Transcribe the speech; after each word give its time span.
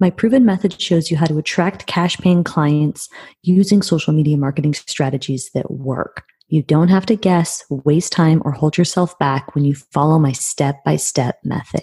My 0.00 0.10
proven 0.10 0.44
method 0.44 0.80
shows 0.80 1.10
you 1.10 1.16
how 1.16 1.26
to 1.26 1.38
attract 1.38 1.86
cash 1.86 2.18
paying 2.18 2.44
clients 2.44 3.08
using 3.42 3.82
social 3.82 4.12
media 4.12 4.36
marketing 4.36 4.74
strategies 4.74 5.50
that 5.54 5.70
work. 5.70 6.24
You 6.48 6.62
don't 6.62 6.88
have 6.88 7.06
to 7.06 7.16
guess, 7.16 7.64
waste 7.70 8.12
time, 8.12 8.42
or 8.44 8.52
hold 8.52 8.76
yourself 8.76 9.18
back 9.18 9.54
when 9.54 9.64
you 9.64 9.74
follow 9.74 10.18
my 10.18 10.32
step 10.32 10.84
by 10.84 10.96
step 10.96 11.38
method. 11.44 11.82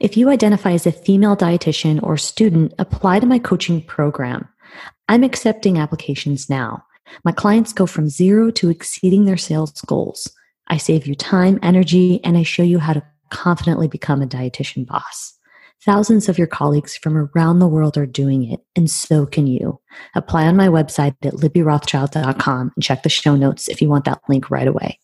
If 0.00 0.16
you 0.16 0.28
identify 0.28 0.72
as 0.72 0.86
a 0.86 0.92
female 0.92 1.36
dietitian 1.36 2.02
or 2.02 2.16
student, 2.16 2.74
apply 2.78 3.20
to 3.20 3.26
my 3.26 3.38
coaching 3.38 3.82
program. 3.82 4.48
I'm 5.08 5.24
accepting 5.24 5.78
applications 5.78 6.50
now. 6.50 6.84
My 7.24 7.32
clients 7.32 7.72
go 7.72 7.86
from 7.86 8.08
zero 8.08 8.50
to 8.52 8.68
exceeding 8.68 9.24
their 9.24 9.38
sales 9.38 9.72
goals. 9.82 10.30
I 10.68 10.76
save 10.76 11.06
you 11.06 11.14
time, 11.14 11.58
energy, 11.62 12.22
and 12.22 12.36
I 12.36 12.42
show 12.42 12.62
you 12.62 12.78
how 12.78 12.92
to 12.92 13.02
confidently 13.30 13.88
become 13.88 14.22
a 14.22 14.26
dietitian 14.26 14.86
boss. 14.86 15.34
Thousands 15.84 16.28
of 16.28 16.38
your 16.38 16.48
colleagues 16.48 16.96
from 16.96 17.16
around 17.16 17.60
the 17.60 17.68
world 17.68 17.96
are 17.96 18.06
doing 18.06 18.50
it, 18.50 18.60
and 18.74 18.90
so 18.90 19.26
can 19.26 19.46
you. 19.46 19.80
Apply 20.16 20.46
on 20.46 20.56
my 20.56 20.66
website 20.66 21.14
at 21.22 21.34
libbyrothschild.com 21.34 22.72
and 22.74 22.82
check 22.82 23.04
the 23.04 23.08
show 23.08 23.36
notes 23.36 23.68
if 23.68 23.80
you 23.80 23.88
want 23.88 24.04
that 24.04 24.20
link 24.28 24.50
right 24.50 24.66
away. 24.66 24.98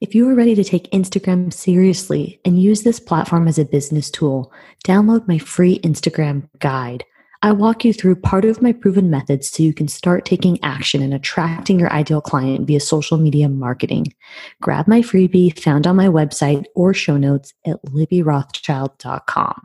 If 0.00 0.14
you 0.14 0.28
are 0.28 0.34
ready 0.34 0.54
to 0.54 0.62
take 0.62 0.88
Instagram 0.92 1.52
seriously 1.52 2.40
and 2.44 2.62
use 2.62 2.82
this 2.82 3.00
platform 3.00 3.48
as 3.48 3.58
a 3.58 3.64
business 3.64 4.12
tool, 4.12 4.52
download 4.84 5.26
my 5.26 5.38
free 5.38 5.80
Instagram 5.80 6.48
guide. 6.60 7.04
I 7.40 7.52
walk 7.52 7.84
you 7.84 7.92
through 7.92 8.16
part 8.16 8.44
of 8.44 8.60
my 8.60 8.72
proven 8.72 9.10
methods 9.10 9.48
so 9.48 9.62
you 9.62 9.72
can 9.72 9.86
start 9.86 10.24
taking 10.24 10.58
action 10.64 11.02
and 11.02 11.14
attracting 11.14 11.78
your 11.78 11.92
ideal 11.92 12.20
client 12.20 12.66
via 12.66 12.80
social 12.80 13.16
media 13.16 13.48
marketing. 13.48 14.12
Grab 14.60 14.88
my 14.88 15.02
freebie 15.02 15.56
found 15.56 15.86
on 15.86 15.94
my 15.94 16.08
website 16.08 16.64
or 16.74 16.92
show 16.92 17.16
notes 17.16 17.54
at 17.64 17.80
libbyrothschild.com. 17.84 19.62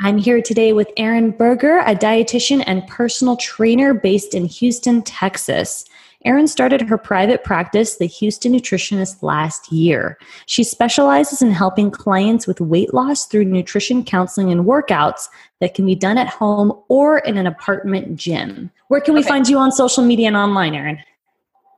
I'm 0.00 0.16
here 0.16 0.40
today 0.40 0.72
with 0.72 0.90
Erin 0.96 1.32
Berger, 1.32 1.78
a 1.80 1.94
dietitian 1.94 2.64
and 2.66 2.86
personal 2.86 3.36
trainer 3.36 3.92
based 3.92 4.34
in 4.34 4.46
Houston, 4.46 5.02
Texas. 5.02 5.84
Erin 6.26 6.48
started 6.48 6.82
her 6.82 6.98
private 6.98 7.44
practice, 7.44 7.96
The 7.96 8.06
Houston 8.06 8.52
Nutritionist, 8.52 9.22
last 9.22 9.70
year. 9.70 10.18
She 10.46 10.64
specializes 10.64 11.40
in 11.40 11.52
helping 11.52 11.90
clients 11.90 12.48
with 12.48 12.60
weight 12.60 12.92
loss 12.92 13.26
through 13.26 13.44
nutrition 13.44 14.04
counseling 14.04 14.50
and 14.50 14.64
workouts 14.64 15.28
that 15.60 15.74
can 15.74 15.86
be 15.86 15.94
done 15.94 16.18
at 16.18 16.26
home 16.26 16.72
or 16.88 17.18
in 17.18 17.38
an 17.38 17.46
apartment 17.46 18.16
gym. 18.16 18.70
Where 18.88 19.00
can 19.00 19.14
we 19.14 19.20
okay. 19.20 19.28
find 19.28 19.48
you 19.48 19.58
on 19.58 19.70
social 19.70 20.04
media 20.04 20.26
and 20.26 20.36
online, 20.36 20.74
Erin? 20.74 20.98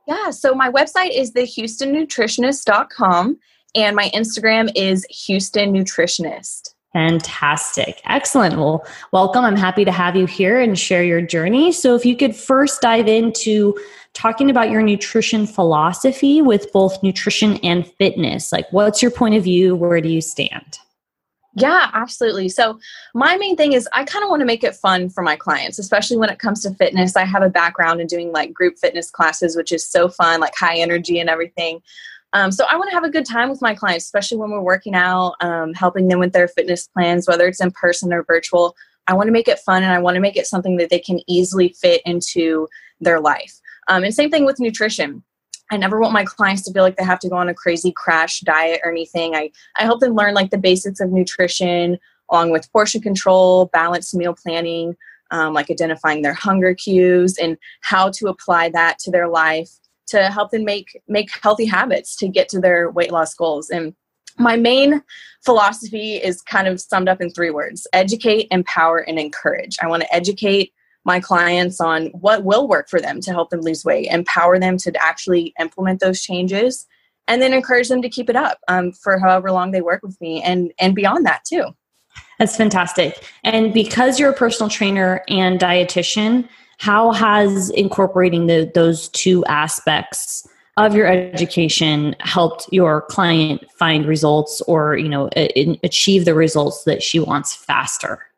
Yeah, 0.07 0.31
so 0.31 0.55
my 0.55 0.71
website 0.71 1.15
is 1.15 1.31
thehoustonnutritionist.com 1.33 3.37
and 3.75 3.95
my 3.95 4.09
Instagram 4.15 4.71
is 4.75 5.05
Houston 5.27 5.71
Nutritionist. 5.71 6.73
Fantastic. 6.93 8.01
Excellent. 8.05 8.57
Well, 8.57 8.83
welcome. 9.11 9.45
I'm 9.45 9.55
happy 9.55 9.85
to 9.85 9.91
have 9.91 10.15
you 10.15 10.25
here 10.25 10.59
and 10.59 10.77
share 10.77 11.03
your 11.03 11.21
journey. 11.21 11.71
So, 11.71 11.93
if 11.93 12.03
you 12.03 12.15
could 12.15 12.35
first 12.35 12.81
dive 12.81 13.07
into 13.07 13.77
talking 14.13 14.49
about 14.49 14.69
your 14.69 14.81
nutrition 14.81 15.45
philosophy 15.45 16.41
with 16.41 16.71
both 16.73 17.01
nutrition 17.03 17.57
and 17.57 17.87
fitness. 17.93 18.51
Like, 18.51 18.71
what's 18.71 19.01
your 19.01 19.11
point 19.11 19.35
of 19.35 19.43
view? 19.43 19.75
Where 19.75 20.01
do 20.01 20.09
you 20.09 20.21
stand? 20.21 20.79
Yeah, 21.55 21.89
absolutely. 21.93 22.49
So, 22.49 22.79
my 23.13 23.35
main 23.37 23.55
thing 23.55 23.73
is 23.73 23.87
I 23.93 24.03
kind 24.03 24.23
of 24.23 24.29
want 24.29 24.41
to 24.41 24.45
make 24.45 24.63
it 24.63 24.75
fun 24.75 25.09
for 25.09 25.23
my 25.23 25.35
clients, 25.35 25.79
especially 25.79 26.17
when 26.17 26.29
it 26.29 26.39
comes 26.39 26.61
to 26.63 26.73
fitness. 26.75 27.15
I 27.15 27.25
have 27.25 27.41
a 27.41 27.49
background 27.49 28.01
in 28.01 28.07
doing 28.07 28.31
like 28.31 28.53
group 28.53 28.77
fitness 28.79 29.09
classes, 29.09 29.55
which 29.55 29.71
is 29.71 29.85
so 29.85 30.09
fun, 30.09 30.39
like 30.39 30.53
high 30.55 30.77
energy 30.77 31.19
and 31.19 31.29
everything. 31.29 31.81
Um, 32.33 32.51
so 32.51 32.65
I 32.69 32.77
want 32.77 32.89
to 32.89 32.93
have 32.93 33.03
a 33.03 33.09
good 33.09 33.25
time 33.25 33.49
with 33.49 33.61
my 33.61 33.73
clients, 33.73 34.05
especially 34.05 34.37
when 34.37 34.51
we're 34.51 34.61
working 34.61 34.93
out, 34.93 35.35
um, 35.41 35.73
helping 35.73 36.07
them 36.07 36.19
with 36.19 36.33
their 36.33 36.47
fitness 36.47 36.87
plans, 36.87 37.27
whether 37.27 37.47
it's 37.47 37.61
in 37.61 37.71
person 37.71 38.13
or 38.13 38.23
virtual. 38.23 38.75
I 39.07 39.13
want 39.13 39.27
to 39.27 39.33
make 39.33 39.47
it 39.47 39.59
fun 39.59 39.81
and 39.81 39.91
I 39.91 39.99
want 39.99 40.15
to 40.15 40.21
make 40.21 40.37
it 40.37 40.45
something 40.45 40.77
that 40.77 40.91
they 40.91 40.99
can 40.99 41.19
easily 41.27 41.75
fit 41.81 42.01
into 42.05 42.67
their 43.01 43.19
life. 43.19 43.59
Um, 43.89 44.03
and 44.03 44.13
same 44.13 44.31
thing 44.31 44.45
with 44.45 44.59
nutrition. 44.59 45.23
I 45.71 45.77
never 45.77 45.99
want 45.99 46.13
my 46.13 46.23
clients 46.23 46.63
to 46.63 46.73
feel 46.73 46.83
like 46.83 46.95
they 46.95 47.03
have 47.03 47.19
to 47.19 47.29
go 47.29 47.35
on 47.35 47.49
a 47.49 47.53
crazy 47.53 47.91
crash 47.91 48.39
diet 48.39 48.79
or 48.83 48.89
anything. 48.89 49.35
I, 49.35 49.51
I 49.77 49.83
help 49.83 49.99
them 49.99 50.15
learn 50.15 50.33
like 50.33 50.49
the 50.49 50.57
basics 50.57 50.99
of 50.99 51.11
nutrition 51.11 51.99
along 52.31 52.51
with 52.51 52.71
portion 52.71 53.01
control, 53.01 53.65
balanced 53.73 54.15
meal 54.15 54.35
planning, 54.35 54.95
um, 55.31 55.53
like 55.53 55.69
identifying 55.69 56.21
their 56.21 56.33
hunger 56.33 56.73
cues 56.73 57.37
and 57.37 57.57
how 57.81 58.09
to 58.11 58.27
apply 58.27 58.69
that 58.69 58.99
to 58.99 59.11
their 59.11 59.27
life 59.27 59.69
to 60.07 60.23
help 60.29 60.51
them 60.51 60.65
make 60.65 60.99
make 61.07 61.29
healthy 61.41 61.65
habits 61.65 62.15
to 62.15 62.27
get 62.27 62.49
to 62.49 62.59
their 62.59 62.89
weight 62.91 63.11
loss 63.11 63.33
goals 63.33 63.69
and 63.69 63.93
my 64.37 64.55
main 64.55 65.03
philosophy 65.43 66.15
is 66.15 66.41
kind 66.41 66.67
of 66.67 66.79
summed 66.79 67.07
up 67.07 67.21
in 67.21 67.29
three 67.29 67.51
words 67.51 67.85
educate 67.93 68.47
empower 68.49 68.99
and 68.99 69.19
encourage 69.19 69.77
i 69.81 69.87
want 69.87 70.01
to 70.01 70.15
educate 70.15 70.73
my 71.09 71.19
clients 71.19 71.81
on 71.81 72.05
what 72.09 72.43
will 72.43 72.67
work 72.67 72.87
for 72.87 73.01
them 73.01 73.19
to 73.19 73.31
help 73.31 73.49
them 73.49 73.61
lose 73.61 73.83
weight 73.83 74.07
empower 74.11 74.59
them 74.59 74.77
to 74.77 74.91
actually 75.03 75.55
implement 75.59 75.99
those 75.99 76.21
changes 76.21 76.85
and 77.27 77.41
then 77.41 77.51
encourage 77.51 77.87
them 77.87 78.03
to 78.03 78.09
keep 78.09 78.29
it 78.29 78.35
up 78.35 78.59
um, 78.67 78.91
for 78.91 79.17
however 79.17 79.51
long 79.51 79.71
they 79.71 79.81
work 79.81 80.03
with 80.03 80.21
me 80.21 80.43
and 80.43 80.71
and 80.79 80.93
beyond 80.93 81.25
that 81.25 81.43
too. 81.43 81.65
That's 82.37 82.55
fantastic. 82.55 83.23
And 83.43 83.73
because 83.73 84.19
you're 84.19 84.29
a 84.29 84.35
personal 84.45 84.69
trainer 84.69 85.23
and 85.27 85.59
dietitian 85.59 86.47
how 86.77 87.11
has 87.11 87.71
incorporating 87.71 88.47
the, 88.47 88.71
those 88.73 89.09
two 89.09 89.43
aspects 89.45 90.47
of 90.77 90.95
your 90.95 91.07
education 91.07 92.15
helped 92.19 92.69
your 92.71 93.01
client 93.01 93.65
find 93.71 94.05
results 94.05 94.61
or 94.61 94.95
you 94.95 95.09
know 95.09 95.27
achieve 95.83 96.25
the 96.25 96.35
results 96.35 96.83
that 96.83 97.01
she 97.01 97.19
wants 97.19 97.55
faster 97.55 98.28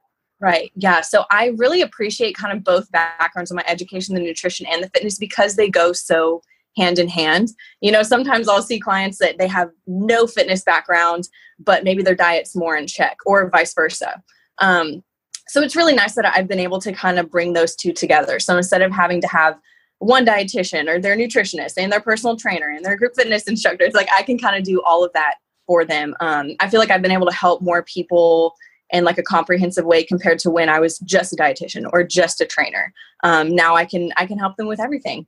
right 0.41 0.71
yeah 0.75 1.01
so 1.01 1.23
i 1.31 1.53
really 1.57 1.81
appreciate 1.81 2.35
kind 2.35 2.55
of 2.55 2.63
both 2.63 2.91
backgrounds 2.91 3.51
of 3.51 3.55
my 3.55 3.63
education 3.67 4.15
the 4.15 4.21
nutrition 4.21 4.65
and 4.65 4.83
the 4.83 4.89
fitness 4.89 5.17
because 5.17 5.55
they 5.55 5.69
go 5.69 5.93
so 5.93 6.41
hand 6.77 6.99
in 6.99 7.07
hand 7.07 7.49
you 7.79 7.91
know 7.91 8.03
sometimes 8.03 8.49
i'll 8.49 8.61
see 8.61 8.79
clients 8.79 9.17
that 9.17 9.37
they 9.37 9.47
have 9.47 9.69
no 9.87 10.25
fitness 10.27 10.63
background 10.63 11.27
but 11.59 11.83
maybe 11.83 12.01
their 12.03 12.15
diet's 12.15 12.55
more 12.55 12.75
in 12.75 12.87
check 12.87 13.17
or 13.25 13.49
vice 13.49 13.73
versa 13.73 14.21
um, 14.59 15.03
so 15.51 15.61
it's 15.61 15.75
really 15.75 15.93
nice 15.93 16.15
that 16.15 16.25
I've 16.25 16.47
been 16.47 16.61
able 16.61 16.79
to 16.79 16.93
kind 16.93 17.19
of 17.19 17.29
bring 17.29 17.51
those 17.51 17.75
two 17.75 17.91
together. 17.91 18.39
So 18.39 18.55
instead 18.55 18.81
of 18.81 18.91
having 18.93 19.19
to 19.19 19.27
have 19.27 19.59
one 19.99 20.25
dietitian 20.25 20.87
or 20.87 20.97
their 20.97 21.17
nutritionist 21.17 21.73
and 21.75 21.91
their 21.91 21.99
personal 21.99 22.37
trainer 22.37 22.69
and 22.69 22.85
their 22.85 22.95
group 22.95 23.15
fitness 23.17 23.43
instructor, 23.49 23.83
it's 23.83 23.93
like 23.95 24.07
I 24.17 24.23
can 24.23 24.37
kind 24.37 24.55
of 24.55 24.63
do 24.63 24.81
all 24.83 25.03
of 25.03 25.11
that 25.11 25.35
for 25.67 25.83
them. 25.83 26.15
Um, 26.21 26.51
I 26.61 26.69
feel 26.69 26.79
like 26.79 26.89
I've 26.89 27.01
been 27.01 27.11
able 27.11 27.27
to 27.27 27.35
help 27.35 27.61
more 27.61 27.83
people 27.83 28.55
in 28.91 29.03
like 29.03 29.17
a 29.17 29.23
comprehensive 29.23 29.85
way 29.85 30.03
compared 30.03 30.39
to 30.39 30.49
when 30.49 30.69
I 30.69 30.79
was 30.79 30.99
just 30.99 31.33
a 31.33 31.35
dietitian 31.35 31.85
or 31.93 32.03
just 32.03 32.41
a 32.41 32.45
trainer. 32.45 32.93
Um, 33.23 33.55
now 33.55 33.75
I 33.75 33.85
can 33.85 34.11
I 34.17 34.25
can 34.25 34.37
help 34.37 34.57
them 34.57 34.67
with 34.67 34.79
everything. 34.79 35.27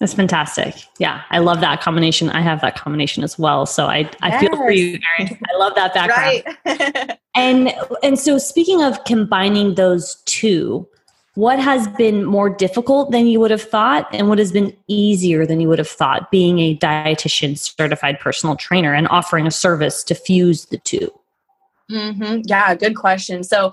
That's 0.00 0.14
fantastic. 0.14 0.76
Yeah, 0.98 1.22
I 1.30 1.38
love 1.38 1.60
that 1.60 1.80
combination. 1.80 2.30
I 2.30 2.40
have 2.40 2.60
that 2.60 2.76
combination 2.76 3.24
as 3.24 3.36
well. 3.36 3.66
So 3.66 3.86
I, 3.86 4.08
I 4.22 4.28
yes. 4.28 4.40
feel 4.40 4.56
for 4.56 4.70
you, 4.70 4.98
Erin. 5.18 5.38
I 5.52 5.56
love 5.56 5.74
that 5.74 5.92
background. 5.92 6.56
Right. 6.64 7.18
and 7.34 7.72
and 8.02 8.18
so 8.18 8.38
speaking 8.38 8.82
of 8.82 9.02
combining 9.04 9.74
those 9.74 10.22
two, 10.24 10.86
what 11.34 11.58
has 11.58 11.88
been 11.88 12.24
more 12.24 12.48
difficult 12.48 13.10
than 13.10 13.26
you 13.26 13.40
would 13.40 13.50
have 13.50 13.62
thought, 13.62 14.08
and 14.14 14.28
what 14.28 14.38
has 14.38 14.52
been 14.52 14.76
easier 14.86 15.44
than 15.44 15.60
you 15.60 15.68
would 15.68 15.80
have 15.80 15.88
thought 15.88 16.30
being 16.30 16.60
a 16.60 16.76
dietitian 16.76 17.58
certified 17.58 18.20
personal 18.20 18.54
trainer 18.54 18.94
and 18.94 19.08
offering 19.08 19.48
a 19.48 19.50
service 19.50 20.04
to 20.04 20.14
fuse 20.14 20.66
the 20.66 20.78
2 20.78 21.10
mm-hmm. 21.90 22.40
Yeah, 22.44 22.74
good 22.74 22.96
question. 22.96 23.42
So 23.42 23.72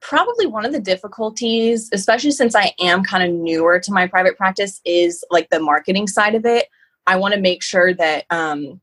probably 0.00 0.46
one 0.46 0.66
of 0.66 0.72
the 0.72 0.80
difficulties, 0.80 1.88
especially 1.92 2.32
since 2.32 2.54
I 2.54 2.72
am 2.80 3.02
kind 3.04 3.22
of 3.22 3.38
newer 3.38 3.78
to 3.80 3.92
my 3.92 4.06
private 4.06 4.36
practice, 4.36 4.80
is 4.84 5.24
like 5.30 5.48
the 5.50 5.60
marketing 5.60 6.08
side 6.08 6.34
of 6.34 6.44
it. 6.44 6.66
I 7.06 7.16
want 7.16 7.34
to 7.34 7.40
make 7.40 7.62
sure 7.62 7.94
that 7.94 8.24
um, 8.30 8.80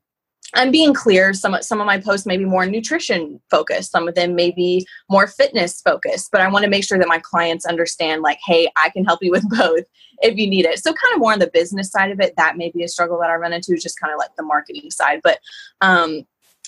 I'm 0.55 0.71
being 0.71 0.93
clear. 0.93 1.33
Some 1.33 1.55
some 1.61 1.79
of 1.79 1.85
my 1.85 1.99
posts 1.99 2.25
may 2.25 2.37
be 2.37 2.45
more 2.45 2.65
nutrition 2.65 3.39
focused. 3.51 3.91
Some 3.91 4.07
of 4.07 4.15
them 4.15 4.33
may 4.35 4.51
be 4.51 4.87
more 5.09 5.27
fitness 5.27 5.81
focused. 5.81 6.29
But 6.31 6.41
I 6.41 6.49
want 6.49 6.63
to 6.63 6.69
make 6.69 6.83
sure 6.83 6.97
that 6.97 7.07
my 7.07 7.19
clients 7.19 7.65
understand, 7.65 8.21
like, 8.21 8.39
hey, 8.45 8.69
I 8.75 8.89
can 8.89 9.05
help 9.05 9.19
you 9.21 9.31
with 9.31 9.47
both 9.57 9.83
if 10.21 10.37
you 10.37 10.49
need 10.49 10.65
it. 10.65 10.79
So 10.79 10.91
kind 10.91 11.13
of 11.13 11.19
more 11.19 11.33
on 11.33 11.39
the 11.39 11.51
business 11.53 11.91
side 11.91 12.11
of 12.11 12.19
it. 12.19 12.33
That 12.37 12.57
may 12.57 12.71
be 12.71 12.83
a 12.83 12.87
struggle 12.87 13.19
that 13.19 13.29
I 13.29 13.35
run 13.35 13.53
into, 13.53 13.75
just 13.77 13.99
kind 13.99 14.13
of 14.13 14.17
like 14.17 14.35
the 14.35 14.43
marketing 14.43 14.89
side. 14.89 15.21
But 15.23 15.39
um, 15.81 16.25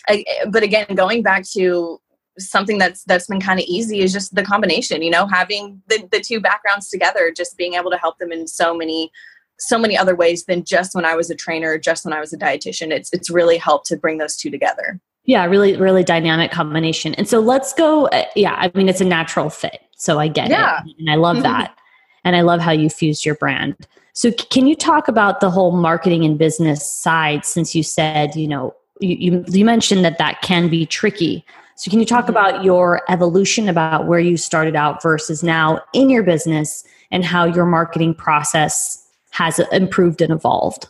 I, 0.07 0.25
but 0.49 0.63
again, 0.63 0.87
going 0.95 1.21
back 1.21 1.43
to 1.53 1.99
something 2.39 2.77
that's 2.77 3.03
that's 3.05 3.27
been 3.27 3.41
kind 3.41 3.59
of 3.59 3.65
easy 3.67 3.99
is 3.99 4.13
just 4.13 4.33
the 4.35 4.43
combination 4.43 5.01
you 5.01 5.09
know 5.09 5.27
having 5.27 5.81
the, 5.87 6.07
the 6.11 6.19
two 6.19 6.39
backgrounds 6.39 6.89
together 6.89 7.31
just 7.35 7.57
being 7.57 7.73
able 7.73 7.91
to 7.91 7.97
help 7.97 8.17
them 8.19 8.31
in 8.31 8.47
so 8.47 8.75
many 8.75 9.11
so 9.59 9.77
many 9.77 9.97
other 9.97 10.15
ways 10.15 10.45
than 10.45 10.63
just 10.63 10.95
when 10.95 11.05
i 11.05 11.15
was 11.15 11.29
a 11.29 11.35
trainer 11.35 11.77
just 11.77 12.05
when 12.05 12.13
i 12.13 12.19
was 12.19 12.31
a 12.31 12.37
dietitian 12.37 12.91
it's 12.91 13.11
it's 13.13 13.29
really 13.29 13.57
helped 13.57 13.85
to 13.85 13.97
bring 13.97 14.17
those 14.17 14.37
two 14.37 14.49
together 14.49 14.99
yeah 15.25 15.45
really 15.45 15.75
really 15.75 16.03
dynamic 16.03 16.51
combination 16.51 17.13
and 17.15 17.27
so 17.27 17.39
let's 17.39 17.73
go 17.73 18.07
uh, 18.07 18.25
yeah 18.35 18.55
i 18.57 18.71
mean 18.75 18.87
it's 18.87 19.01
a 19.01 19.05
natural 19.05 19.49
fit 19.49 19.81
so 19.97 20.17
i 20.17 20.27
get 20.27 20.49
yeah. 20.49 20.81
it 20.85 20.95
and 20.99 21.11
i 21.11 21.15
love 21.15 21.35
mm-hmm. 21.35 21.43
that 21.43 21.75
and 22.23 22.35
i 22.35 22.41
love 22.41 22.61
how 22.61 22.71
you 22.71 22.89
fused 22.89 23.25
your 23.25 23.35
brand 23.35 23.75
so 24.13 24.31
can 24.31 24.67
you 24.67 24.75
talk 24.75 25.07
about 25.07 25.41
the 25.41 25.49
whole 25.49 25.71
marketing 25.71 26.23
and 26.23 26.37
business 26.37 26.89
side 26.89 27.45
since 27.45 27.75
you 27.75 27.83
said 27.83 28.35
you 28.35 28.47
know 28.47 28.73
you, 29.01 29.43
you, 29.47 29.65
mentioned 29.65 30.05
that 30.05 30.17
that 30.17 30.41
can 30.41 30.69
be 30.69 30.85
tricky 30.85 31.43
so, 31.81 31.89
can 31.89 31.99
you 31.99 32.05
talk 32.05 32.25
mm-hmm. 32.25 32.31
about 32.31 32.63
your 32.63 33.01
evolution 33.09 33.67
about 33.67 34.05
where 34.05 34.19
you 34.19 34.37
started 34.37 34.75
out 34.75 35.01
versus 35.01 35.41
now 35.41 35.81
in 35.93 36.11
your 36.11 36.21
business 36.21 36.83
and 37.09 37.25
how 37.25 37.45
your 37.45 37.65
marketing 37.65 38.13
process 38.13 39.03
has 39.31 39.57
improved 39.71 40.21
and 40.21 40.31
evolved? 40.31 40.89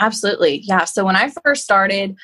Absolutely. 0.00 0.62
Yeah. 0.64 0.84
So, 0.84 1.04
when 1.04 1.16
I 1.16 1.30
first 1.44 1.64
started, 1.64 2.16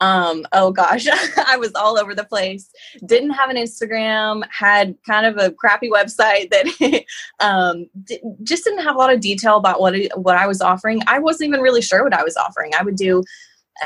um, 0.00 0.46
oh 0.52 0.70
gosh, 0.70 1.08
I 1.46 1.56
was 1.56 1.72
all 1.74 1.98
over 1.98 2.14
the 2.14 2.22
place. 2.22 2.70
Didn't 3.04 3.30
have 3.30 3.50
an 3.50 3.56
Instagram, 3.56 4.44
had 4.56 4.96
kind 5.04 5.26
of 5.26 5.36
a 5.36 5.50
crappy 5.50 5.90
website 5.90 6.50
that 6.50 7.04
um, 7.40 7.86
d- 8.04 8.20
just 8.44 8.62
didn't 8.62 8.84
have 8.84 8.94
a 8.94 8.98
lot 8.98 9.12
of 9.12 9.18
detail 9.18 9.56
about 9.56 9.80
what, 9.80 9.96
it, 9.96 10.16
what 10.16 10.36
I 10.36 10.46
was 10.46 10.60
offering. 10.60 11.00
I 11.08 11.18
wasn't 11.18 11.48
even 11.48 11.62
really 11.62 11.82
sure 11.82 12.04
what 12.04 12.14
I 12.14 12.22
was 12.22 12.36
offering. 12.36 12.74
I 12.78 12.84
would 12.84 12.96
do 12.96 13.24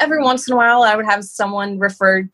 every 0.00 0.22
once 0.22 0.48
in 0.48 0.54
a 0.54 0.56
while 0.56 0.82
I 0.82 0.96
would 0.96 1.04
have 1.04 1.24
someone 1.24 1.78
referred 1.78 2.30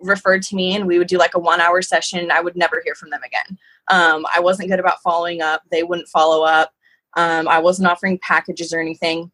referred 0.00 0.42
to 0.42 0.56
me 0.56 0.74
and 0.74 0.86
we 0.86 0.98
would 0.98 1.08
do 1.08 1.18
like 1.18 1.34
a 1.34 1.38
one 1.38 1.60
hour 1.60 1.82
session. 1.82 2.30
I 2.30 2.40
would 2.40 2.56
never 2.56 2.80
hear 2.84 2.94
from 2.94 3.10
them 3.10 3.22
again. 3.24 3.58
Um, 3.88 4.26
I 4.34 4.40
wasn't 4.40 4.68
good 4.68 4.80
about 4.80 5.02
following 5.02 5.42
up. 5.42 5.62
They 5.70 5.82
wouldn't 5.82 6.08
follow 6.08 6.44
up. 6.44 6.72
Um, 7.16 7.48
I 7.48 7.58
wasn't 7.58 7.88
offering 7.88 8.18
packages 8.18 8.72
or 8.72 8.80
anything. 8.80 9.30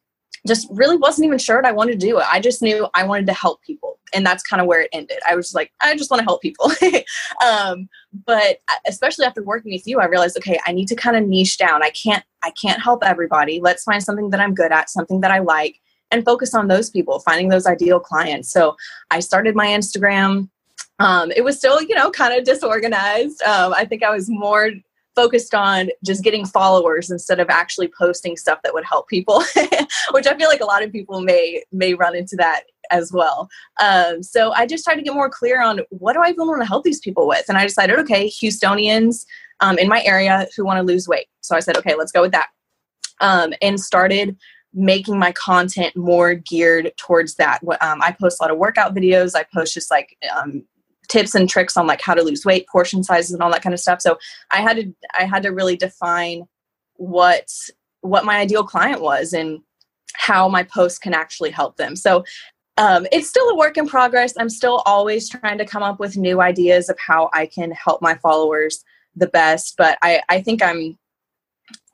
Just 0.46 0.68
really 0.70 0.96
wasn't 0.96 1.26
even 1.26 1.38
sure 1.38 1.56
what 1.56 1.66
I 1.66 1.72
wanted 1.72 2.00
to 2.00 2.06
do. 2.06 2.18
I 2.18 2.40
just 2.40 2.62
knew 2.62 2.88
I 2.94 3.04
wanted 3.04 3.26
to 3.26 3.34
help 3.34 3.62
people. 3.62 3.98
And 4.14 4.24
that's 4.24 4.42
kind 4.42 4.60
of 4.60 4.66
where 4.66 4.82
it 4.82 4.88
ended. 4.92 5.18
I 5.28 5.36
was 5.36 5.54
like, 5.54 5.70
I 5.80 5.94
just 5.94 6.10
want 6.10 6.20
to 6.20 6.24
help 6.24 6.40
people. 6.40 6.72
um, 7.46 7.88
but 8.24 8.58
especially 8.86 9.26
after 9.26 9.42
working 9.42 9.72
with 9.72 9.86
you, 9.86 10.00
I 10.00 10.06
realized, 10.06 10.38
okay, 10.38 10.58
I 10.66 10.72
need 10.72 10.88
to 10.88 10.96
kind 10.96 11.16
of 11.16 11.24
niche 11.24 11.58
down. 11.58 11.82
I 11.82 11.90
can't, 11.90 12.24
I 12.42 12.50
can't 12.52 12.80
help 12.80 13.04
everybody. 13.04 13.60
Let's 13.60 13.84
find 13.84 14.02
something 14.02 14.30
that 14.30 14.40
I'm 14.40 14.54
good 14.54 14.72
at, 14.72 14.88
something 14.88 15.20
that 15.20 15.30
I 15.30 15.40
like 15.40 15.80
and 16.10 16.24
focus 16.24 16.54
on 16.54 16.68
those 16.68 16.90
people, 16.90 17.20
finding 17.20 17.48
those 17.48 17.66
ideal 17.66 18.00
clients. 18.00 18.50
So 18.50 18.76
I 19.10 19.20
started 19.20 19.54
my 19.54 19.66
Instagram. 19.66 20.48
Um, 20.98 21.30
it 21.36 21.44
was 21.44 21.56
still, 21.56 21.80
you 21.82 21.94
know, 21.94 22.10
kind 22.10 22.36
of 22.36 22.44
disorganized. 22.44 23.42
Um, 23.42 23.72
I 23.74 23.84
think 23.84 24.02
I 24.02 24.10
was 24.10 24.28
more 24.28 24.70
focused 25.18 25.52
on 25.52 25.90
just 26.04 26.22
getting 26.22 26.46
followers 26.46 27.10
instead 27.10 27.40
of 27.40 27.50
actually 27.50 27.90
posting 27.98 28.36
stuff 28.36 28.60
that 28.62 28.72
would 28.72 28.84
help 28.84 29.08
people, 29.08 29.42
which 30.12 30.28
I 30.28 30.36
feel 30.36 30.48
like 30.48 30.60
a 30.60 30.64
lot 30.64 30.84
of 30.84 30.92
people 30.92 31.20
may 31.20 31.64
may 31.72 31.94
run 31.94 32.14
into 32.14 32.36
that 32.36 32.62
as 32.92 33.12
well. 33.12 33.48
Um, 33.82 34.22
so 34.22 34.52
I 34.52 34.64
just 34.64 34.84
tried 34.84 34.94
to 34.94 35.02
get 35.02 35.14
more 35.14 35.28
clear 35.28 35.60
on 35.60 35.80
what 35.90 36.12
do 36.12 36.20
I 36.22 36.30
even 36.30 36.46
want 36.46 36.62
to 36.62 36.68
help 36.68 36.84
these 36.84 37.00
people 37.00 37.26
with, 37.26 37.46
and 37.48 37.58
I 37.58 37.64
decided, 37.64 37.98
okay, 37.98 38.28
Houstonians 38.28 39.26
um, 39.58 39.76
in 39.76 39.88
my 39.88 40.02
area 40.04 40.46
who 40.56 40.64
want 40.64 40.78
to 40.78 40.84
lose 40.84 41.08
weight. 41.08 41.26
So 41.40 41.56
I 41.56 41.60
said, 41.60 41.76
okay, 41.78 41.96
let's 41.96 42.12
go 42.12 42.22
with 42.22 42.32
that, 42.32 42.50
um, 43.20 43.52
and 43.60 43.80
started 43.80 44.36
making 44.78 45.18
my 45.18 45.32
content 45.32 45.94
more 45.96 46.34
geared 46.34 46.92
towards 46.96 47.34
that. 47.34 47.60
Um, 47.80 48.00
I 48.00 48.12
post 48.18 48.38
a 48.40 48.44
lot 48.44 48.50
of 48.50 48.58
workout 48.58 48.94
videos. 48.94 49.34
I 49.34 49.44
post 49.52 49.74
just 49.74 49.90
like 49.90 50.16
um, 50.34 50.64
tips 51.08 51.34
and 51.34 51.48
tricks 51.48 51.76
on 51.76 51.86
like 51.86 52.00
how 52.00 52.14
to 52.14 52.22
lose 52.22 52.44
weight, 52.44 52.66
portion 52.68 53.02
sizes, 53.02 53.32
and 53.32 53.42
all 53.42 53.50
that 53.50 53.62
kind 53.62 53.74
of 53.74 53.80
stuff. 53.80 54.00
So 54.00 54.18
I 54.50 54.62
had 54.62 54.76
to 54.76 54.94
I 55.18 55.24
had 55.24 55.42
to 55.42 55.50
really 55.50 55.76
define 55.76 56.44
what 56.94 57.50
what 58.02 58.24
my 58.24 58.38
ideal 58.38 58.64
client 58.64 59.00
was 59.02 59.32
and 59.32 59.60
how 60.14 60.48
my 60.48 60.62
posts 60.62 60.98
can 60.98 61.14
actually 61.14 61.50
help 61.50 61.76
them. 61.76 61.96
So 61.96 62.24
um, 62.76 63.06
it's 63.10 63.28
still 63.28 63.48
a 63.48 63.56
work 63.56 63.76
in 63.76 63.88
progress. 63.88 64.34
I'm 64.38 64.48
still 64.48 64.82
always 64.86 65.28
trying 65.28 65.58
to 65.58 65.64
come 65.64 65.82
up 65.82 65.98
with 65.98 66.16
new 66.16 66.40
ideas 66.40 66.88
of 66.88 66.96
how 66.98 67.28
I 67.32 67.46
can 67.46 67.72
help 67.72 68.00
my 68.00 68.14
followers 68.14 68.84
the 69.16 69.26
best. 69.26 69.74
But 69.76 69.98
I, 70.00 70.22
I 70.28 70.40
think 70.40 70.62
I'm 70.62 70.96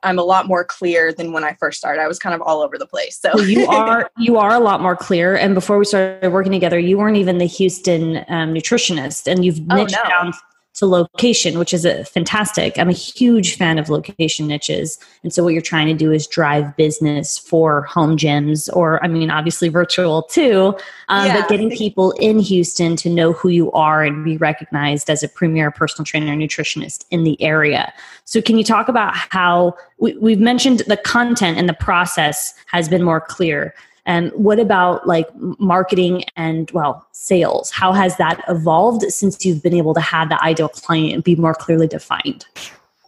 I'm 0.05 0.19
a 0.19 0.23
lot 0.23 0.47
more 0.47 0.65
clear 0.65 1.13
than 1.13 1.33
when 1.33 1.45
I 1.45 1.55
first 1.55 1.79
started. 1.79 2.01
I 2.01 2.09
was 2.09 2.19
kind 2.19 2.35
of 2.35 2.43
all 2.43 2.63
over 2.63 2.79
the 2.79 2.87
place. 2.87 3.19
So 3.19 3.39
you 3.41 3.67
are 3.71 4.11
you 4.19 4.37
are 4.37 4.55
a 4.55 4.61
lot 4.61 4.81
more 4.81 4.97
clear. 4.97 5.35
And 5.35 5.55
before 5.55 5.79
we 5.79 5.85
started 5.85 6.33
working 6.33 6.53
together, 6.53 6.79
you 6.79 6.99
weren't 6.99 7.17
even 7.17 7.39
the 7.39 7.47
Houston 7.47 8.19
um, 8.29 8.55
nutritionist, 8.55 9.27
and 9.27 9.45
you've 9.45 9.61
niched 9.69 9.97
oh, 9.99 10.03
no. 10.03 10.09
down 10.09 10.33
to 10.75 10.87
location, 10.87 11.59
which 11.59 11.73
is 11.73 11.85
a 11.85 12.05
fantastic. 12.05 12.79
I'm 12.79 12.89
a 12.89 12.93
huge 12.93 13.57
fan 13.57 13.79
of 13.79 13.89
location 13.89 14.47
niches. 14.47 14.99
And 15.23 15.33
so 15.33 15.45
what 15.45 15.53
you're 15.53 15.63
trying 15.63 15.87
to 15.87 15.95
do 15.95 16.11
is 16.11 16.27
drive 16.27 16.77
business 16.77 17.39
for 17.39 17.83
home 17.83 18.17
gyms 18.17 18.69
or 18.75 19.03
I 19.03 19.09
mean 19.09 19.31
obviously 19.31 19.69
virtual 19.69 20.23
too, 20.23 20.75
um, 21.09 21.27
yeah. 21.27 21.41
but 21.41 21.49
getting 21.49 21.71
people 21.71 22.11
in 22.13 22.41
Houston 22.41 22.97
to 22.97 23.09
know 23.09 23.33
who 23.33 23.49
you 23.49 23.71
are 23.73 24.03
and 24.03 24.25
be 24.25 24.37
recognized 24.37 25.09
as 25.09 25.23
a 25.23 25.29
premier 25.29 25.71
personal 25.71 26.05
trainer 26.05 26.33
and 26.33 26.43
nutritionist 26.43 27.05
in 27.11 27.23
the 27.23 27.41
area. 27.41 27.93
So 28.25 28.43
can 28.43 28.59
you 28.59 28.65
talk 28.65 28.89
about 28.89 29.15
how 29.15 29.77
we, 29.99 30.17
we've 30.17 30.41
mentioned 30.41 30.81
the 30.81 30.97
content 30.97 31.57
and 31.57 31.69
the 31.69 31.75
process 31.75 32.55
has 32.67 32.89
been 32.89 33.03
more 33.03 33.21
clear. 33.21 33.75
And 34.07 34.31
what 34.33 34.59
about 34.59 35.07
like 35.07 35.29
marketing 35.35 36.25
and 36.37 36.71
well, 36.73 37.07
sales? 37.13 37.71
How 37.71 37.93
has 37.93 38.17
that 38.19 38.43
evolved 38.49 39.03
since 39.11 39.45
you've 39.45 39.63
been 39.63 39.75
able 39.75 39.95
to 39.95 40.01
have 40.01 40.29
the 40.29 40.43
ideal 40.43 40.69
client 40.69 41.25
be 41.25 41.37
more 41.37 41.55
clearly 41.55 41.89
defined? 41.89 42.47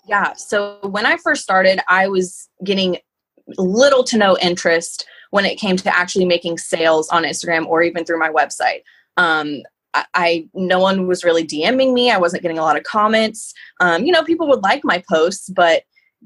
Yeah. 0.07 0.33
So 0.35 0.79
when 0.83 1.05
I 1.05 1.17
first 1.17 1.43
started, 1.43 1.81
I 1.89 2.09
was 2.09 2.49
getting 2.65 2.99
little 3.59 4.05
to 4.05 4.17
no 4.17 4.37
interest 4.39 5.07
when 5.31 5.45
it 5.45 5.57
came 5.57 5.77
to 5.77 5.97
actually 5.97 6.25
making 6.25 6.59
sales 6.59 7.09
on 7.11 7.25
Instagram 7.25 7.67
or 7.67 7.83
even 7.83 8.05
through 8.05 8.19
my 8.19 8.31
website. 8.31 8.83
Um, 9.17 9.63
I, 9.95 10.05
I, 10.15 10.49
no 10.55 10.79
one 10.79 11.07
was 11.07 11.25
really 11.25 11.47
DMing 11.47 11.93
me. 11.93 12.11
I 12.11 12.19
wasn't 12.19 12.43
getting 12.43 12.59
a 12.59 12.63
lot 12.63 12.77
of 12.77 12.85
comments. 12.85 13.53
Um, 13.81 14.05
you 14.05 14.13
know, 14.13 14.23
people 14.23 14.49
would 14.49 14.63
like 14.63 14.83
my 14.85 15.03
posts, 15.11 15.51
but 15.51 15.83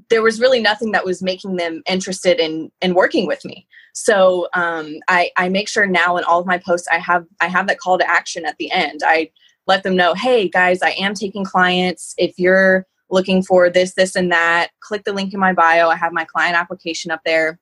there 0.08 0.22
was 0.22 0.40
really 0.40 0.60
nothing 0.60 0.92
that 0.92 1.04
was 1.04 1.22
making 1.22 1.56
them 1.56 1.82
interested 1.88 2.40
in 2.40 2.70
in 2.80 2.94
working 2.94 3.26
with 3.26 3.44
me. 3.44 3.66
So 3.92 4.48
um, 4.54 4.96
I, 5.08 5.30
I 5.36 5.48
make 5.48 5.68
sure 5.68 5.86
now 5.86 6.16
in 6.16 6.24
all 6.24 6.40
of 6.40 6.46
my 6.46 6.58
posts 6.58 6.86
i 6.92 6.98
have 6.98 7.26
i 7.40 7.48
have 7.48 7.66
that 7.66 7.80
call 7.80 7.98
to 7.98 8.08
action 8.08 8.46
at 8.46 8.56
the 8.58 8.70
end. 8.70 9.00
I 9.04 9.30
let 9.66 9.82
them 9.82 9.96
know 9.96 10.14
hey 10.14 10.48
guys 10.48 10.82
i 10.82 10.90
am 10.90 11.14
taking 11.14 11.44
clients. 11.44 12.14
If 12.18 12.38
you're 12.38 12.86
looking 13.10 13.42
for 13.42 13.68
this 13.68 13.94
this 13.94 14.14
and 14.16 14.30
that 14.32 14.70
click 14.80 15.04
the 15.04 15.12
link 15.12 15.34
in 15.34 15.40
my 15.40 15.52
bio. 15.52 15.88
I 15.88 15.96
have 15.96 16.12
my 16.12 16.24
client 16.24 16.56
application 16.56 17.10
up 17.10 17.20
there 17.24 17.58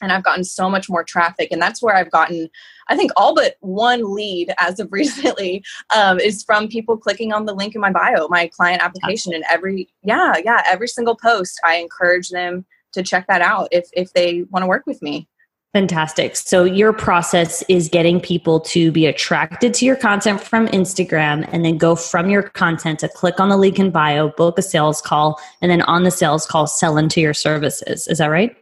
and 0.00 0.12
I've 0.12 0.24
gotten 0.24 0.44
so 0.44 0.68
much 0.68 0.88
more 0.88 1.04
traffic. 1.04 1.48
And 1.50 1.60
that's 1.60 1.82
where 1.82 1.94
I've 1.94 2.10
gotten, 2.10 2.48
I 2.88 2.96
think, 2.96 3.10
all 3.16 3.34
but 3.34 3.56
one 3.60 4.14
lead 4.14 4.52
as 4.58 4.80
of 4.80 4.88
recently 4.92 5.64
um, 5.94 6.18
is 6.18 6.42
from 6.42 6.68
people 6.68 6.96
clicking 6.96 7.32
on 7.32 7.46
the 7.46 7.54
link 7.54 7.74
in 7.74 7.80
my 7.80 7.92
bio, 7.92 8.28
my 8.28 8.48
client 8.48 8.82
application. 8.82 9.34
And 9.34 9.44
every, 9.50 9.88
yeah, 10.02 10.34
yeah, 10.44 10.62
every 10.66 10.88
single 10.88 11.16
post, 11.16 11.60
I 11.64 11.76
encourage 11.76 12.30
them 12.30 12.64
to 12.92 13.02
check 13.02 13.26
that 13.28 13.42
out 13.42 13.68
if 13.70 13.88
if 13.92 14.12
they 14.12 14.44
want 14.50 14.62
to 14.62 14.66
work 14.66 14.86
with 14.86 15.02
me. 15.02 15.28
Fantastic. 15.74 16.34
So 16.34 16.64
your 16.64 16.94
process 16.94 17.62
is 17.68 17.90
getting 17.90 18.20
people 18.20 18.58
to 18.60 18.90
be 18.90 19.04
attracted 19.04 19.74
to 19.74 19.84
your 19.84 19.96
content 19.96 20.40
from 20.40 20.66
Instagram 20.68 21.46
and 21.52 21.62
then 21.62 21.76
go 21.76 21.94
from 21.94 22.30
your 22.30 22.42
content 22.42 22.98
to 23.00 23.08
click 23.08 23.38
on 23.38 23.50
the 23.50 23.56
link 23.56 23.78
in 23.78 23.90
bio, 23.90 24.30
book 24.30 24.58
a 24.58 24.62
sales 24.62 25.02
call, 25.02 25.38
and 25.60 25.70
then 25.70 25.82
on 25.82 26.04
the 26.04 26.10
sales 26.10 26.46
call, 26.46 26.66
sell 26.66 26.96
into 26.96 27.20
your 27.20 27.34
services. 27.34 28.08
Is 28.08 28.16
that 28.18 28.28
right? 28.28 28.56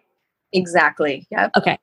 Exactly. 0.53 1.26
Yeah. 1.31 1.49
Okay. 1.57 1.79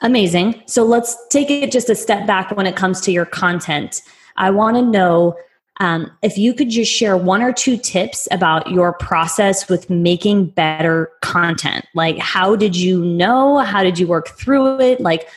Amazing. 0.00 0.62
So 0.66 0.84
let's 0.84 1.16
take 1.28 1.50
it 1.50 1.70
just 1.70 1.88
a 1.88 1.94
step 1.94 2.26
back 2.26 2.56
when 2.56 2.66
it 2.66 2.76
comes 2.76 3.00
to 3.02 3.12
your 3.12 3.24
content. 3.24 4.02
I 4.36 4.50
want 4.50 4.76
to 4.76 4.82
know 4.82 5.36
um, 5.78 6.10
if 6.22 6.38
you 6.38 6.54
could 6.54 6.70
just 6.70 6.90
share 6.90 7.16
one 7.16 7.42
or 7.42 7.52
two 7.52 7.76
tips 7.76 8.26
about 8.30 8.70
your 8.70 8.94
process 8.94 9.68
with 9.68 9.90
making 9.90 10.46
better 10.46 11.10
content. 11.20 11.84
Like, 11.94 12.18
how 12.18 12.56
did 12.56 12.74
you 12.74 13.04
know? 13.04 13.58
How 13.58 13.82
did 13.82 13.98
you 13.98 14.06
work 14.06 14.28
through 14.28 14.80
it? 14.80 15.00
Like, 15.00 15.28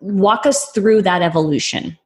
walk 0.00 0.46
us 0.46 0.70
through 0.70 1.02
that 1.02 1.22
evolution. 1.22 1.98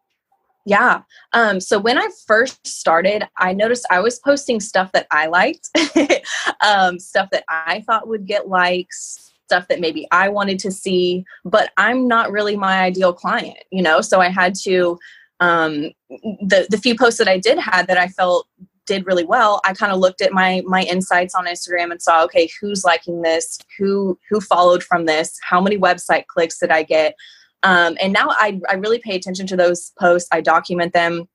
Yeah. 0.65 1.03
Um, 1.33 1.61
so 1.61 1.79
when 1.79 1.97
I 1.97 2.09
first 2.27 2.67
started, 2.67 3.29
I 3.39 3.53
noticed 3.53 3.87
I 3.89 4.01
was 4.01 4.19
posting 4.19 4.59
stuff 4.59 4.91
that 4.93 5.07
I 5.13 5.27
liked, 5.27 5.71
um, 6.61 6.99
stuff 6.99 7.31
that 7.31 7.45
I 7.49 7.85
thought 7.87 8.09
would 8.09 8.27
get 8.27 8.49
likes, 8.49 9.26
stuff 9.47 9.69
that 9.69 9.81
maybe 9.81 10.07
I 10.11 10.29
wanted 10.29 10.59
to 10.61 10.71
see, 10.71 11.25
but 11.45 11.71
I'm 11.77 12.09
not 12.09 12.33
really 12.33 12.57
my 12.57 12.81
ideal 12.81 13.13
client, 13.13 13.59
you 13.71 13.83
know? 13.83 14.01
So 14.01 14.21
I 14.21 14.29
had 14.29 14.55
to, 14.65 14.99
um, 15.41 15.91
the, 16.11 16.67
the 16.69 16.79
few 16.79 16.97
posts 16.97 17.19
that 17.19 17.29
I 17.29 17.39
did 17.39 17.59
had 17.59 17.87
that 17.87 17.99
I 17.99 18.09
felt 18.09 18.49
did 18.87 19.07
really 19.07 19.25
well, 19.25 19.61
I 19.65 19.73
kind 19.73 19.93
of 19.93 19.99
looked 19.99 20.23
at 20.23 20.33
my, 20.33 20.63
my 20.65 20.83
insights 20.83 21.35
on 21.35 21.47
Instagram 21.47 21.91
and 21.91 22.01
saw, 22.01 22.25
okay, 22.25 22.49
who's 22.61 22.85
liking 22.85 23.23
this? 23.23 23.59
Who, 23.79 24.19
who 24.31 24.41
followed 24.41 24.83
from 24.83 25.07
this? 25.07 25.39
How 25.43 25.61
many 25.61 25.77
website 25.77 26.27
clicks 26.27 26.59
did 26.59 26.71
I 26.71 26.83
get? 26.83 27.15
Um, 27.63 27.97
and 28.01 28.13
now 28.13 28.29
I, 28.31 28.61
I 28.69 28.75
really 28.75 29.01
pay 29.01 29.17
attention 29.17 29.47
to 29.49 29.57
those 29.57 29.93
posts. 29.99 30.29
I 30.31 30.41
document 30.41 30.93
them 30.93 31.29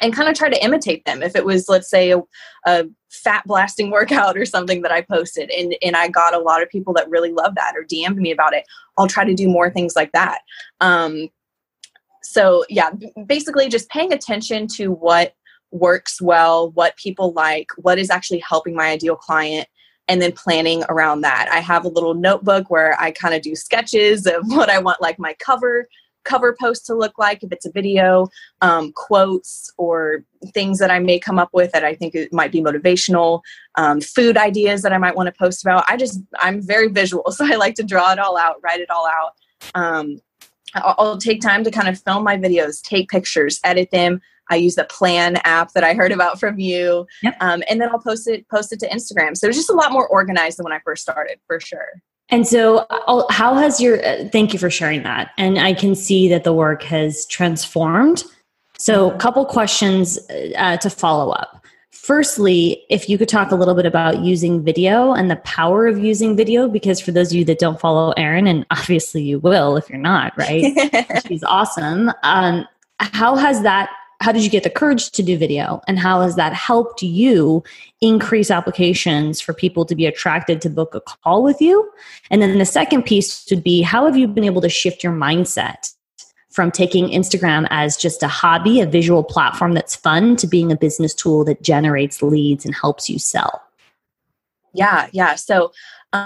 and 0.00 0.14
kind 0.14 0.28
of 0.28 0.36
try 0.36 0.48
to 0.48 0.64
imitate 0.64 1.04
them. 1.04 1.22
If 1.22 1.34
it 1.36 1.44
was, 1.44 1.68
let's 1.68 1.88
say, 1.88 2.12
a, 2.12 2.20
a, 2.66 2.84
fat 3.10 3.42
blasting 3.46 3.90
workout 3.90 4.36
or 4.36 4.44
something 4.44 4.82
that 4.82 4.92
I 4.92 5.00
posted, 5.00 5.50
and 5.50 5.74
and 5.82 5.96
I 5.96 6.08
got 6.08 6.34
a 6.34 6.38
lot 6.38 6.62
of 6.62 6.68
people 6.68 6.92
that 6.94 7.08
really 7.08 7.32
love 7.32 7.54
that 7.54 7.74
or 7.74 7.84
DM'd 7.84 8.18
me 8.18 8.30
about 8.30 8.54
it, 8.54 8.64
I'll 8.98 9.06
try 9.06 9.24
to 9.24 9.34
do 9.34 9.48
more 9.48 9.70
things 9.70 9.96
like 9.96 10.12
that. 10.12 10.40
Um, 10.80 11.28
so 12.22 12.64
yeah, 12.68 12.90
basically 13.26 13.68
just 13.68 13.88
paying 13.88 14.12
attention 14.12 14.66
to 14.76 14.92
what 14.92 15.34
works 15.70 16.20
well, 16.20 16.70
what 16.72 16.96
people 16.96 17.32
like, 17.32 17.68
what 17.76 17.98
is 17.98 18.10
actually 18.10 18.40
helping 18.40 18.74
my 18.74 18.88
ideal 18.88 19.16
client, 19.16 19.68
and 20.08 20.20
then 20.20 20.32
planning 20.32 20.84
around 20.88 21.22
that. 21.22 21.48
I 21.50 21.60
have 21.60 21.84
a 21.84 21.88
little 21.88 22.14
notebook 22.14 22.70
where 22.70 23.00
I 23.00 23.10
kind 23.10 23.34
of 23.34 23.42
do 23.42 23.56
sketches 23.56 24.26
of 24.26 24.42
what 24.46 24.70
I 24.70 24.78
want 24.78 25.00
like 25.00 25.18
my 25.18 25.34
cover 25.34 25.88
cover 26.26 26.54
post 26.60 26.84
to 26.86 26.94
look 26.94 27.18
like 27.18 27.42
if 27.42 27.52
it's 27.52 27.64
a 27.64 27.72
video, 27.72 28.28
um, 28.60 28.92
quotes 28.94 29.72
or 29.78 30.24
things 30.52 30.78
that 30.78 30.90
I 30.90 30.98
may 30.98 31.18
come 31.18 31.38
up 31.38 31.50
with 31.52 31.72
that 31.72 31.84
I 31.84 31.94
think 31.94 32.14
it 32.14 32.32
might 32.32 32.52
be 32.52 32.60
motivational, 32.60 33.40
um, 33.76 34.00
food 34.00 34.36
ideas 34.36 34.82
that 34.82 34.92
I 34.92 34.98
might 34.98 35.16
want 35.16 35.28
to 35.28 35.38
post 35.38 35.64
about. 35.64 35.84
I 35.88 35.96
just, 35.96 36.20
I'm 36.38 36.60
very 36.60 36.88
visual, 36.88 37.30
so 37.30 37.46
I 37.46 37.56
like 37.56 37.74
to 37.76 37.82
draw 37.82 38.12
it 38.12 38.18
all 38.18 38.36
out, 38.36 38.56
write 38.62 38.80
it 38.80 38.90
all 38.90 39.06
out. 39.06 39.32
Um, 39.74 40.20
I'll, 40.74 40.94
I'll 40.98 41.18
take 41.18 41.40
time 41.40 41.64
to 41.64 41.70
kind 41.70 41.88
of 41.88 41.98
film 42.02 42.24
my 42.24 42.36
videos, 42.36 42.82
take 42.82 43.08
pictures, 43.08 43.60
edit 43.64 43.90
them. 43.90 44.20
I 44.48 44.56
use 44.56 44.76
the 44.76 44.84
Plan 44.84 45.36
app 45.44 45.72
that 45.72 45.82
I 45.82 45.94
heard 45.94 46.12
about 46.12 46.38
from 46.38 46.60
you, 46.60 47.06
yep. 47.22 47.36
um, 47.40 47.64
and 47.68 47.80
then 47.80 47.88
I'll 47.88 47.98
post 47.98 48.28
it 48.28 48.48
post 48.48 48.72
it 48.72 48.78
to 48.80 48.88
Instagram. 48.88 49.36
So 49.36 49.48
it's 49.48 49.56
just 49.56 49.70
a 49.70 49.74
lot 49.74 49.90
more 49.90 50.06
organized 50.06 50.58
than 50.58 50.64
when 50.64 50.72
I 50.72 50.78
first 50.84 51.02
started, 51.02 51.40
for 51.48 51.58
sure. 51.58 52.00
And 52.28 52.46
so, 52.46 52.86
how 53.30 53.54
has 53.54 53.80
your 53.80 54.04
uh, 54.04 54.28
thank 54.32 54.52
you 54.52 54.58
for 54.58 54.70
sharing 54.70 55.02
that? 55.04 55.30
And 55.38 55.58
I 55.58 55.74
can 55.74 55.94
see 55.94 56.28
that 56.28 56.44
the 56.44 56.52
work 56.52 56.82
has 56.84 57.24
transformed. 57.26 58.24
So, 58.78 59.10
a 59.10 59.18
couple 59.18 59.44
questions 59.46 60.18
uh, 60.56 60.76
to 60.78 60.90
follow 60.90 61.30
up. 61.30 61.64
Firstly, 61.92 62.84
if 62.90 63.08
you 63.08 63.16
could 63.18 63.28
talk 63.28 63.50
a 63.50 63.56
little 63.56 63.74
bit 63.74 63.86
about 63.86 64.20
using 64.20 64.62
video 64.62 65.12
and 65.12 65.30
the 65.30 65.36
power 65.36 65.86
of 65.86 65.98
using 65.98 66.36
video, 66.36 66.68
because 66.68 67.00
for 67.00 67.10
those 67.10 67.32
of 67.32 67.38
you 67.38 67.44
that 67.46 67.58
don't 67.58 67.80
follow 67.80 68.12
Erin, 68.12 68.46
and 68.46 68.66
obviously 68.70 69.22
you 69.22 69.38
will 69.38 69.76
if 69.76 69.88
you're 69.88 69.98
not, 69.98 70.36
right? 70.36 71.22
She's 71.26 71.44
awesome. 71.44 72.12
Um, 72.22 72.66
how 72.98 73.36
has 73.36 73.62
that 73.62 73.90
how 74.20 74.32
did 74.32 74.42
you 74.42 74.50
get 74.50 74.62
the 74.62 74.70
courage 74.70 75.10
to 75.10 75.22
do 75.22 75.36
video? 75.36 75.80
And 75.86 75.98
how 75.98 76.22
has 76.22 76.36
that 76.36 76.52
helped 76.52 77.02
you 77.02 77.62
increase 78.00 78.50
applications 78.50 79.40
for 79.40 79.52
people 79.52 79.84
to 79.84 79.94
be 79.94 80.06
attracted 80.06 80.60
to 80.62 80.70
book 80.70 80.94
a 80.94 81.00
call 81.00 81.42
with 81.42 81.60
you? 81.60 81.90
And 82.30 82.40
then 82.40 82.58
the 82.58 82.64
second 82.64 83.04
piece 83.04 83.46
would 83.50 83.62
be 83.62 83.82
how 83.82 84.06
have 84.06 84.16
you 84.16 84.26
been 84.26 84.44
able 84.44 84.62
to 84.62 84.68
shift 84.68 85.04
your 85.04 85.12
mindset 85.12 85.92
from 86.50 86.70
taking 86.70 87.08
instagram 87.08 87.66
as 87.68 87.98
just 87.98 88.22
a 88.22 88.28
hobby 88.28 88.80
a 88.80 88.86
visual 88.86 89.22
platform 89.22 89.74
that's 89.74 89.94
fun 89.94 90.36
to 90.36 90.46
being 90.46 90.72
a 90.72 90.76
business 90.76 91.12
tool 91.12 91.44
that 91.44 91.60
generates 91.60 92.22
leads 92.22 92.64
and 92.64 92.74
helps 92.74 93.10
you 93.10 93.18
sell? 93.18 93.62
Yeah 94.72 95.08
yeah. 95.12 95.34
So 95.34 95.72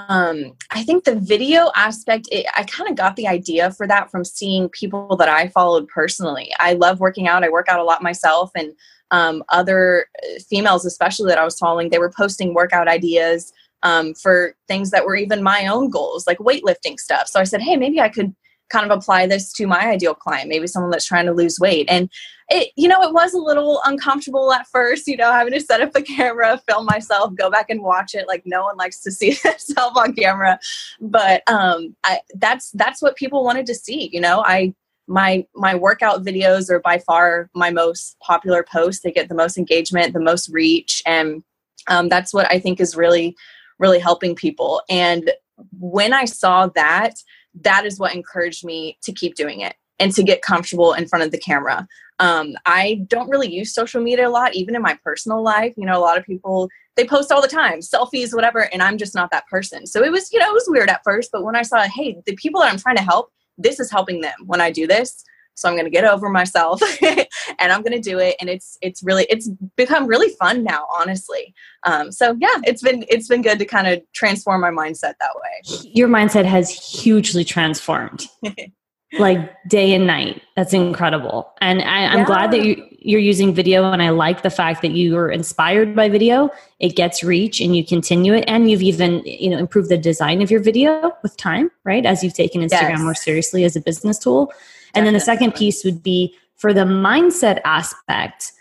um, 0.09 0.53
I 0.71 0.83
think 0.83 1.05
the 1.05 1.17
video 1.17 1.71
aspect, 1.75 2.29
it, 2.31 2.47
I 2.57 2.65
kind 2.65 2.89
of 2.91 2.97
got 2.97 3.17
the 3.17 3.27
idea 3.27 3.71
for 3.73 3.87
that 3.87 4.11
from 4.11 4.25
seeing 4.25 4.69
people 4.69 5.17
that 5.17 5.29
I 5.29 5.49
followed 5.49 5.89
personally. 5.89 6.53
I 6.59 6.75
love 6.75 7.01
working 7.01 7.29
out. 7.29 7.45
I 7.45 7.49
work 7.49 7.69
out 7.69 7.81
a 7.81 7.85
lot 7.85 8.03
myself, 8.03 8.51
and 8.55 8.73
um, 9.11 9.43
other 9.49 10.07
uh, 10.23 10.41
females, 10.49 10.85
especially 10.85 11.29
that 11.29 11.39
I 11.39 11.45
was 11.45 11.59
following, 11.59 11.89
they 11.89 11.99
were 11.99 12.13
posting 12.17 12.55
workout 12.55 12.89
ideas 12.89 13.53
um, 13.83 14.15
for 14.15 14.55
things 14.69 14.91
that 14.91 15.05
were 15.05 15.17
even 15.17 15.43
my 15.43 15.67
own 15.67 15.91
goals, 15.91 16.27
like 16.27 16.39
weightlifting 16.39 16.99
stuff. 16.99 17.27
So 17.27 17.41
I 17.41 17.45
said, 17.45 17.63
hey, 17.63 17.77
maybe 17.77 18.01
I 18.01 18.09
could 18.09 18.35
kind 18.69 18.91
of 18.91 18.97
apply 18.97 19.27
this 19.27 19.53
to 19.55 19.67
my 19.67 19.89
ideal 19.89 20.15
client, 20.15 20.49
maybe 20.49 20.67
someone 20.67 20.91
that's 20.91 21.07
trying 21.07 21.27
to 21.27 21.33
lose 21.33 21.59
weight. 21.59 21.87
And 21.89 22.09
it, 22.51 22.73
you 22.77 22.89
know, 22.89 23.01
it 23.03 23.13
was 23.13 23.33
a 23.33 23.39
little 23.39 23.81
uncomfortable 23.85 24.53
at 24.53 24.67
first, 24.67 25.07
you 25.07 25.17
know, 25.17 25.33
having 25.33 25.53
to 25.53 25.61
set 25.61 25.81
up 25.81 25.93
the 25.93 26.03
camera, 26.17 26.61
film 26.69 26.85
myself, 26.85 27.35
go 27.35 27.51
back 27.51 27.71
and 27.71 27.83
watch 27.83 28.15
it. 28.15 28.27
Like 28.29 28.43
no 28.45 28.65
one 28.65 28.77
likes 28.77 29.01
to 29.03 29.11
see 29.11 29.33
themselves 29.45 29.97
on 29.97 30.13
camera. 30.15 30.59
But 31.01 31.43
um 31.47 31.97
I 32.05 32.21
that's 32.35 32.71
that's 32.73 33.01
what 33.01 33.17
people 33.17 33.45
wanted 33.45 33.67
to 33.67 33.75
see, 33.75 34.11
you 34.13 34.21
know. 34.21 34.43
I 34.45 34.75
my 35.07 35.45
my 35.55 35.75
workout 35.75 36.25
videos 36.25 36.71
are 36.71 36.81
by 36.81 36.99
far 36.99 37.51
my 37.55 37.71
most 37.71 38.19
popular 38.21 38.63
posts. 38.63 39.03
They 39.03 39.13
get 39.13 39.29
the 39.29 39.35
most 39.35 39.57
engagement, 39.57 40.13
the 40.13 40.21
most 40.21 40.49
reach, 40.51 41.03
and 41.07 41.43
um, 41.89 42.09
that's 42.09 42.33
what 42.33 42.51
I 42.51 42.59
think 42.59 42.81
is 42.81 42.97
really, 42.97 43.37
really 43.79 43.99
helping 43.99 44.35
people. 44.35 44.83
And 44.89 45.33
when 45.79 46.13
I 46.13 46.25
saw 46.25 46.69
that, 46.69 47.23
that 47.63 47.85
is 47.85 47.99
what 47.99 48.15
encouraged 48.15 48.65
me 48.65 48.99
to 49.03 49.13
keep 49.13 49.35
doing 49.35 49.61
it 49.61 49.75
and 49.99 50.13
to 50.15 50.23
get 50.23 50.43
comfortable 50.43 50.93
in 50.95 51.07
front 51.07 51.25
of 51.25 51.31
the 51.31 51.39
camera. 51.39 51.87
Um, 52.21 52.55
I 52.67 53.03
don't 53.09 53.29
really 53.29 53.53
use 53.53 53.75
social 53.75 54.01
media 54.01 54.29
a 54.29 54.31
lot, 54.31 54.55
even 54.55 54.77
in 54.77 54.83
my 54.83 54.97
personal 55.03 55.43
life. 55.43 55.75
You 55.77 55.87
know, 55.87 55.99
a 55.99 56.01
lot 56.01 56.19
of 56.19 56.25
people 56.25 56.69
they 56.97 57.07
post 57.07 57.33
all 57.33 57.41
the 57.41 57.49
time, 57.49 57.81
selfies, 57.81 58.35
whatever, 58.35 58.73
and 58.73 58.83
I'm 58.83 58.99
just 58.99 59.15
not 59.15 59.31
that 59.31 59.47
person. 59.49 59.87
So 59.87 60.05
it 60.05 60.13
was, 60.13 60.33
you 60.33 60.39
know, 60.39 60.51
it 60.51 60.55
was 60.55 60.67
weird 60.69 60.91
at 60.91 61.03
first, 61.03 61.31
but 61.33 61.45
when 61.45 61.57
I 61.57 61.63
saw, 61.63 61.83
hey, 61.83 62.21
the 62.27 62.37
people 62.37 62.61
that 62.61 62.71
I'm 62.71 62.79
trying 62.79 62.97
to 62.97 63.03
help, 63.03 63.33
this 63.57 63.81
is 63.81 63.91
helping 63.91 64.21
them 64.21 64.35
when 64.47 64.61
I 64.61 64.71
do 64.71 64.87
this. 64.87 65.25
So 65.55 65.69
I'm 65.69 65.75
going 65.75 65.85
to 65.85 65.91
get 65.91 66.05
over 66.05 66.29
myself 66.29 66.81
and 67.03 67.73
I'm 67.73 67.83
going 67.83 67.93
to 67.93 68.01
do 68.01 68.19
it. 68.19 68.37
And 68.41 68.49
it's 68.49 68.79
it's 68.81 69.03
really 69.03 69.27
it's 69.29 69.49
become 69.77 70.07
really 70.07 70.31
fun 70.31 70.65
now, 70.65 70.87
honestly. 70.99 71.55
Um, 71.85 72.11
so 72.13 72.37
yeah, 72.41 72.61
it's 72.65 72.83
been 72.83 73.05
it's 73.09 73.29
been 73.29 73.43
good 73.43 73.59
to 73.59 73.67
kind 73.67 73.87
of 73.87 74.03
transform 74.15 74.63
my 74.63 74.71
mindset 74.71 75.15
that 75.21 75.35
way. 75.37 75.91
Your 75.93 76.09
mindset 76.09 76.47
has 76.47 76.71
hugely 76.71 77.45
transformed. 77.45 78.27
like 79.19 79.63
day 79.69 79.93
and 79.93 80.07
night. 80.07 80.43
That's 80.57 80.73
incredible. 80.73 81.53
And 81.61 81.83
I, 81.83 82.13
am 82.13 82.19
yeah. 82.21 82.25
glad 82.25 82.51
that 82.53 82.65
you, 82.65 82.87
you're 83.01 83.21
using 83.21 83.53
video. 83.55 83.91
And 83.91 84.03
I 84.03 84.11
like 84.11 84.43
the 84.43 84.51
fact 84.51 84.83
that 84.83 84.93
you 84.93 85.15
were 85.15 85.31
inspired 85.31 85.97
by 85.97 86.09
video. 86.09 86.51
It 86.79 86.95
gets 86.95 87.25
reach 87.25 87.61
and 87.61 87.75
you 87.75 87.85
continue 87.85 88.35
it. 88.35 88.45
And 88.47 88.71
you've 88.71 88.83
even, 88.83 89.23
you 89.25 89.51
know, 89.51 89.59
improved 89.59 89.89
the 89.89 89.99
design 89.99 90.43
of 90.43 90.51
your 90.51 90.61
video 90.61 91.13
with 91.23 91.37
time, 91.37 91.71
right? 91.85 92.07
As 92.07 92.23
you've 92.23 92.35
taken 92.35 92.61
Instagram 92.61 92.91
yes. 92.91 93.01
more 93.01 93.15
seriously 93.15 93.65
as 93.65 93.75
a 93.75 93.81
business 93.81 94.19
tool. 94.19 94.53
And 94.95 95.07
then 95.07 95.15
the 95.15 95.21
second 95.21 95.55
piece 95.55 95.85
would 95.85 96.03
be 96.03 96.37
for 96.57 96.73
the 96.73 96.85
mindset 96.85 97.61
aspect, 97.65 98.53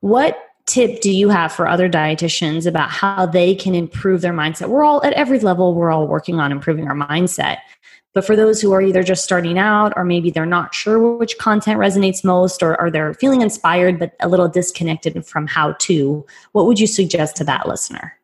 what 0.00 0.38
tip 0.66 1.00
do 1.00 1.10
you 1.10 1.28
have 1.28 1.52
for 1.52 1.66
other 1.68 1.88
dietitians 1.88 2.66
about 2.66 2.90
how 2.90 3.24
they 3.24 3.54
can 3.54 3.74
improve 3.74 4.20
their 4.20 4.32
mindset? 4.32 4.68
We're 4.68 4.84
all 4.84 5.02
at 5.04 5.14
every 5.14 5.38
level, 5.38 5.74
we're 5.74 5.90
all 5.90 6.06
working 6.06 6.38
on 6.38 6.52
improving 6.52 6.86
our 6.86 6.94
mindset. 6.94 7.58
But 8.16 8.24
for 8.24 8.34
those 8.34 8.62
who 8.62 8.72
are 8.72 8.80
either 8.80 9.02
just 9.02 9.24
starting 9.24 9.58
out 9.58 9.92
or 9.94 10.02
maybe 10.02 10.30
they're 10.30 10.46
not 10.46 10.74
sure 10.74 11.18
which 11.18 11.36
content 11.36 11.78
resonates 11.78 12.24
most 12.24 12.62
or, 12.62 12.80
or 12.80 12.90
they're 12.90 13.12
feeling 13.12 13.42
inspired 13.42 13.98
but 13.98 14.14
a 14.20 14.28
little 14.30 14.48
disconnected 14.48 15.26
from 15.26 15.46
how 15.46 15.72
to, 15.80 16.24
what 16.52 16.64
would 16.64 16.80
you 16.80 16.86
suggest 16.86 17.36
to 17.36 17.44
that 17.44 17.68
listener? 17.68 18.14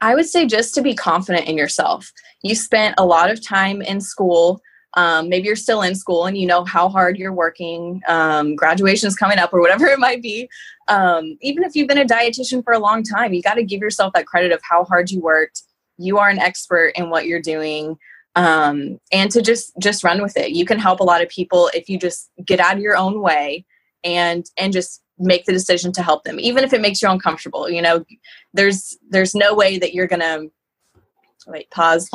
I 0.00 0.14
would 0.14 0.26
say 0.26 0.46
just 0.46 0.72
to 0.76 0.82
be 0.82 0.94
confident 0.94 1.48
in 1.48 1.58
yourself. 1.58 2.12
You 2.44 2.54
spent 2.54 2.94
a 2.96 3.04
lot 3.04 3.28
of 3.28 3.44
time 3.44 3.82
in 3.82 4.00
school 4.00 4.60
um, 4.94 5.28
maybe 5.28 5.48
you're 5.48 5.56
still 5.56 5.82
in 5.82 5.96
school 5.96 6.24
and 6.24 6.38
you 6.38 6.46
know 6.46 6.64
how 6.64 6.88
hard 6.88 7.18
you're 7.18 7.32
working 7.32 8.00
um, 8.06 8.54
graduation 8.54 9.08
is 9.08 9.16
coming 9.16 9.38
up 9.38 9.52
or 9.52 9.60
whatever 9.60 9.86
it 9.88 9.98
might 9.98 10.22
be 10.22 10.48
um, 10.86 11.36
even 11.40 11.64
if 11.64 11.74
you've 11.74 11.88
been 11.88 11.98
a 11.98 12.04
dietitian 12.04 12.62
for 12.62 12.72
a 12.72 12.78
long 12.78 13.02
time 13.02 13.34
you 13.34 13.42
got 13.42 13.54
to 13.54 13.64
give 13.64 13.80
yourself 13.80 14.12
that 14.12 14.26
credit 14.26 14.52
of 14.52 14.60
how 14.62 14.84
hard 14.84 15.10
you 15.10 15.20
worked 15.20 15.64
you 15.98 16.18
are 16.18 16.28
an 16.28 16.38
expert 16.38 16.92
in 16.94 17.10
what 17.10 17.26
you're 17.26 17.42
doing 17.42 17.98
um, 18.36 19.00
and 19.12 19.30
to 19.32 19.42
just 19.42 19.72
just 19.80 20.04
run 20.04 20.22
with 20.22 20.36
it 20.36 20.52
you 20.52 20.64
can 20.64 20.78
help 20.78 21.00
a 21.00 21.04
lot 21.04 21.22
of 21.22 21.28
people 21.28 21.70
if 21.74 21.88
you 21.88 21.98
just 21.98 22.30
get 22.44 22.60
out 22.60 22.76
of 22.76 22.82
your 22.82 22.96
own 22.96 23.20
way 23.20 23.64
and 24.04 24.46
and 24.56 24.72
just 24.72 25.02
make 25.18 25.44
the 25.46 25.52
decision 25.52 25.92
to 25.92 26.02
help 26.02 26.24
them 26.24 26.38
even 26.38 26.62
if 26.62 26.72
it 26.72 26.80
makes 26.80 27.02
you 27.02 27.08
uncomfortable 27.08 27.68
you 27.68 27.82
know 27.82 28.04
there's 28.52 28.96
there's 29.10 29.34
no 29.34 29.54
way 29.54 29.78
that 29.78 29.94
you're 29.94 30.06
gonna 30.06 30.42
wait 31.46 31.70
pause 31.70 32.08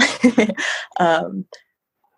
um, 1.00 1.46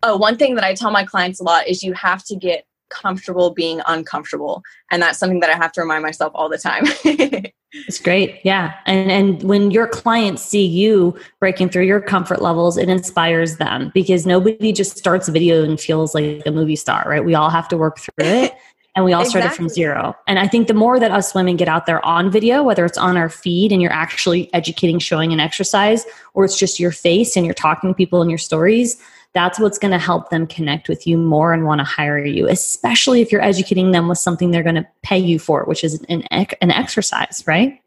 oh, 0.04 0.18
one 0.18 0.38
thing 0.38 0.56
that 0.56 0.64
I 0.64 0.76
tell 0.76 0.92
my 0.92 1.06
clients 1.06 1.40
a 1.40 1.44
lot 1.44 1.68
is 1.68 1.82
you 1.82 1.94
have 1.94 2.24
to 2.26 2.36
get 2.36 2.66
comfortable 2.90 3.52
being 3.52 3.82
uncomfortable. 3.88 4.62
And 4.92 5.02
that's 5.02 5.18
something 5.18 5.40
that 5.40 5.50
I 5.50 5.56
have 5.56 5.72
to 5.74 5.82
remind 5.82 6.04
myself 6.04 6.32
all 6.36 6.50
the 6.50 6.58
time. 6.58 6.84
it's 7.74 8.00
great. 8.00 8.40
Yeah. 8.44 8.76
And 8.86 9.12
and 9.12 9.44
when 9.44 9.72
your 9.72 9.88
clients 9.88 10.44
see 10.44 10.66
you 10.66 11.18
breaking 11.40 11.70
through 11.70 11.86
your 11.86 12.02
comfort 12.02 12.42
levels, 12.42 12.78
it 12.78 12.88
inspires 12.88 13.58
them 13.58 13.92
because 13.94 14.26
nobody 14.26 14.72
just 14.72 14.98
starts 14.98 15.28
a 15.28 15.32
video 15.32 15.64
and 15.64 15.80
feels 15.80 16.14
like 16.14 16.44
a 16.46 16.52
movie 16.52 16.76
star, 16.76 17.04
right? 17.08 17.26
We 17.26 17.34
all 17.36 17.50
have 17.50 17.68
to 17.70 17.78
work 17.78 18.00
through 18.00 18.26
it. 18.26 18.54
And 18.96 19.04
we 19.04 19.12
all 19.12 19.22
exactly. 19.22 19.42
started 19.42 19.56
from 19.56 19.70
zero. 19.70 20.16
And 20.28 20.38
I 20.38 20.48
think 20.48 20.68
the 20.68 20.76
more 20.76 21.00
that 21.00 21.10
us 21.10 21.34
women 21.34 21.58
get 21.58 21.68
out 21.68 21.88
there 21.88 22.06
on 22.06 22.30
video, 22.30 22.62
whether 22.62 22.86
it's 22.86 22.96
on 22.96 23.18
our 23.18 23.28
feed 23.28 23.72
and 23.72 23.82
you're 23.82 23.92
actually 23.92 24.54
educating, 24.54 25.00
showing 25.00 25.34
an 25.34 25.40
exercise, 25.40 26.06
or 26.36 26.46
it's 26.46 26.60
just 26.60 26.80
your 26.80 26.92
face 26.92 27.36
and 27.36 27.44
you're 27.44 27.56
talking 27.56 27.90
to 27.90 27.96
people 27.96 28.22
in 28.22 28.30
your 28.30 28.38
stories, 28.38 29.02
that's 29.34 29.60
what's 29.60 29.80
going 29.80 29.92
to 29.92 30.00
help 30.00 30.30
them 30.30 30.46
connect 30.46 30.88
with 30.88 31.08
you 31.08 31.18
more 31.18 31.54
and 31.54 31.66
want 31.66 31.80
to 31.80 31.86
hire 31.86 32.24
you, 32.24 32.48
especially 32.48 33.22
if 33.22 33.32
you're 33.32 33.42
educating 33.42 33.92
them 33.92 34.08
with 34.08 34.20
something 34.20 34.52
they're 34.52 34.64
going 34.64 34.76
to 34.76 34.88
pay 35.02 35.18
you 35.18 35.40
for, 35.40 35.64
which 35.66 35.84
is 35.84 36.04
an, 36.10 36.24
an 36.30 36.72
exercise, 36.72 37.44
right? 37.48 37.80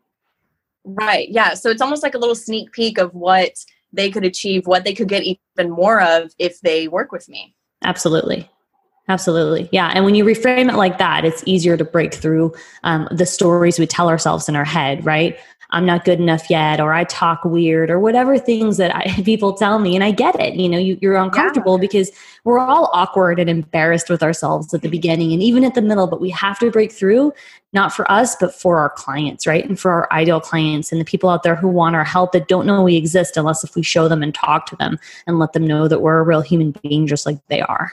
Right. 0.85 1.29
Yeah. 1.29 1.55
So 1.55 1.71
it's 1.71 1.83
almost 1.83 2.03
like 2.03 2.15
a 2.15 2.19
little 2.19 2.35
sneak 2.35 2.73
peek 2.73 2.99
of 2.99 3.15
what 3.15 3.65
they 3.93 4.11
could 4.11 4.25
achieve, 4.25 4.67
what 4.67 4.85
they 4.85 4.95
could 4.95 5.09
get 5.09 5.23
even 5.23 5.71
more 5.71 6.01
of 6.01 6.33
if 6.39 6.61
they 6.61 6.89
work 6.89 7.13
with 7.13 7.29
me. 7.29 7.55
Absolutely. 7.83 8.51
Absolutely. 9.09 9.69
Yeah. 9.71 9.93
And 9.95 10.05
when 10.05 10.17
you 10.17 10.25
reframe 10.25 10.69
it 10.69 10.75
like 10.75 10.99
that, 10.99 11.25
it's 11.25 11.43
easier 11.47 11.77
to 11.77 11.85
break 11.85 12.13
through 12.13 12.53
um, 12.83 13.09
the 13.13 13.27
stories 13.27 13.79
we 13.79 13.87
tell 13.87 14.09
ourselves 14.09 14.49
in 14.49 14.57
our 14.57 14.65
head, 14.65 15.05
right? 15.05 15.39
I'm 15.71 15.85
not 15.85 16.05
good 16.05 16.21
enough 16.21 16.49
yet, 16.49 16.81
or 16.81 16.93
I 16.93 17.05
talk 17.05 17.45
weird, 17.45 17.91
or 17.91 17.99
whatever 17.99 18.39
things 18.39 18.77
that 18.77 18.95
I, 18.95 19.23
people 19.25 19.53
tell 19.53 19.79
me. 19.79 19.95
And 19.95 20.05
I 20.05 20.11
get 20.11 20.39
it. 20.41 20.55
You 20.55 20.69
know, 20.69 20.79
you, 20.79 20.99
are 21.11 21.17
uncomfortable 21.17 21.77
yeah. 21.77 21.81
because 21.81 22.11
we're 22.45 22.59
all 22.59 22.91
awkward 22.93 23.41
and 23.41 23.51
embarrassed 23.51 24.09
with 24.09 24.23
ourselves 24.23 24.73
at 24.73 24.83
the 24.83 24.89
beginning 24.89 25.33
and 25.33 25.43
even 25.43 25.65
at 25.65 25.75
the 25.75 25.83
middle, 25.83 26.07
but 26.07 26.21
we 26.21 26.31
have 26.31 26.59
to 26.61 26.71
break 26.71 26.93
through, 26.93 27.33
not 27.73 27.93
for 27.93 28.11
us, 28.11 28.37
but 28.37 28.55
for 28.55 28.79
our 28.79 28.91
clients, 28.91 29.47
right? 29.47 29.65
And 29.65 29.79
for 29.79 29.91
our 29.91 30.13
ideal 30.13 30.41
clients 30.41 30.93
and 30.93 31.01
the 31.01 31.05
people 31.05 31.29
out 31.29 31.43
there 31.43 31.57
who 31.57 31.69
want 31.69 31.97
our 31.97 32.05
help 32.05 32.33
that 32.33 32.49
don't 32.49 32.67
know 32.67 32.83
we 32.83 32.97
exist 32.97 33.37
unless 33.37 33.65
if 33.65 33.75
we 33.75 33.83
show 33.83 34.09
them 34.09 34.23
and 34.23 34.35
talk 34.35 34.67
to 34.67 34.77
them 34.77 34.99
and 35.27 35.39
let 35.39 35.53
them 35.53 35.67
know 35.67 35.89
that 35.89 36.01
we're 36.01 36.19
a 36.19 36.23
real 36.23 36.41
human 36.41 36.73
being 36.83 37.07
just 37.07 37.27
like 37.27 37.39
they 37.49 37.63
are. 37.63 37.93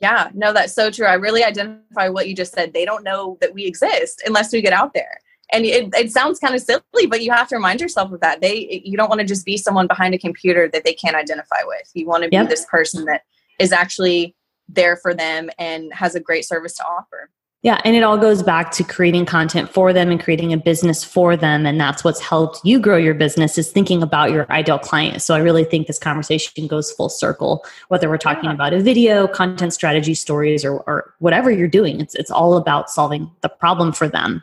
Yeah, 0.00 0.30
no, 0.32 0.52
that's 0.52 0.72
so 0.72 0.90
true. 0.90 1.06
I 1.06 1.14
really 1.14 1.44
identify 1.44 2.08
what 2.08 2.26
you 2.26 2.34
just 2.34 2.54
said. 2.54 2.72
They 2.72 2.86
don't 2.86 3.04
know 3.04 3.36
that 3.40 3.52
we 3.52 3.66
exist 3.66 4.22
unless 4.24 4.52
we 4.52 4.62
get 4.62 4.72
out 4.72 4.94
there. 4.94 5.20
And 5.52 5.64
it, 5.64 5.88
it 5.94 6.12
sounds 6.12 6.38
kind 6.38 6.54
of 6.54 6.60
silly, 6.60 7.06
but 7.08 7.22
you 7.22 7.32
have 7.32 7.48
to 7.48 7.56
remind 7.56 7.80
yourself 7.80 8.12
of 8.12 8.20
that. 8.20 8.40
They, 8.40 8.82
you 8.84 8.96
don't 8.96 9.08
want 9.08 9.20
to 9.20 9.26
just 9.26 9.44
be 9.44 9.56
someone 9.56 9.86
behind 9.86 10.14
a 10.14 10.18
computer 10.18 10.68
that 10.68 10.84
they 10.84 10.94
can't 10.94 11.16
identify 11.16 11.62
with. 11.64 11.90
You 11.94 12.06
want 12.06 12.22
to 12.24 12.28
be 12.28 12.36
yep. 12.36 12.48
this 12.48 12.64
person 12.66 13.04
that 13.06 13.22
is 13.58 13.72
actually 13.72 14.34
there 14.68 14.96
for 14.96 15.14
them 15.14 15.50
and 15.58 15.92
has 15.92 16.14
a 16.14 16.20
great 16.20 16.44
service 16.44 16.74
to 16.74 16.84
offer. 16.84 17.30
Yeah, 17.62 17.78
and 17.84 17.94
it 17.94 18.02
all 18.02 18.16
goes 18.16 18.42
back 18.42 18.70
to 18.72 18.84
creating 18.84 19.26
content 19.26 19.68
for 19.68 19.92
them 19.92 20.10
and 20.10 20.18
creating 20.18 20.54
a 20.54 20.56
business 20.56 21.04
for 21.04 21.36
them. 21.36 21.66
And 21.66 21.78
that's 21.78 22.02
what's 22.02 22.20
helped 22.20 22.60
you 22.64 22.80
grow 22.80 22.96
your 22.96 23.12
business 23.12 23.58
is 23.58 23.70
thinking 23.70 24.02
about 24.02 24.30
your 24.30 24.50
ideal 24.50 24.78
client. 24.78 25.20
So 25.20 25.34
I 25.34 25.40
really 25.40 25.64
think 25.64 25.86
this 25.86 25.98
conversation 25.98 26.66
goes 26.68 26.90
full 26.90 27.10
circle, 27.10 27.62
whether 27.88 28.08
we're 28.08 28.16
talking 28.16 28.44
yeah. 28.46 28.54
about 28.54 28.72
a 28.72 28.80
video, 28.80 29.26
content 29.26 29.74
strategy, 29.74 30.14
stories, 30.14 30.64
or, 30.64 30.80
or 30.86 31.12
whatever 31.18 31.50
you're 31.50 31.68
doing. 31.68 32.00
It's 32.00 32.14
it's 32.14 32.30
all 32.30 32.56
about 32.56 32.88
solving 32.88 33.30
the 33.42 33.50
problem 33.50 33.92
for 33.92 34.08
them. 34.08 34.42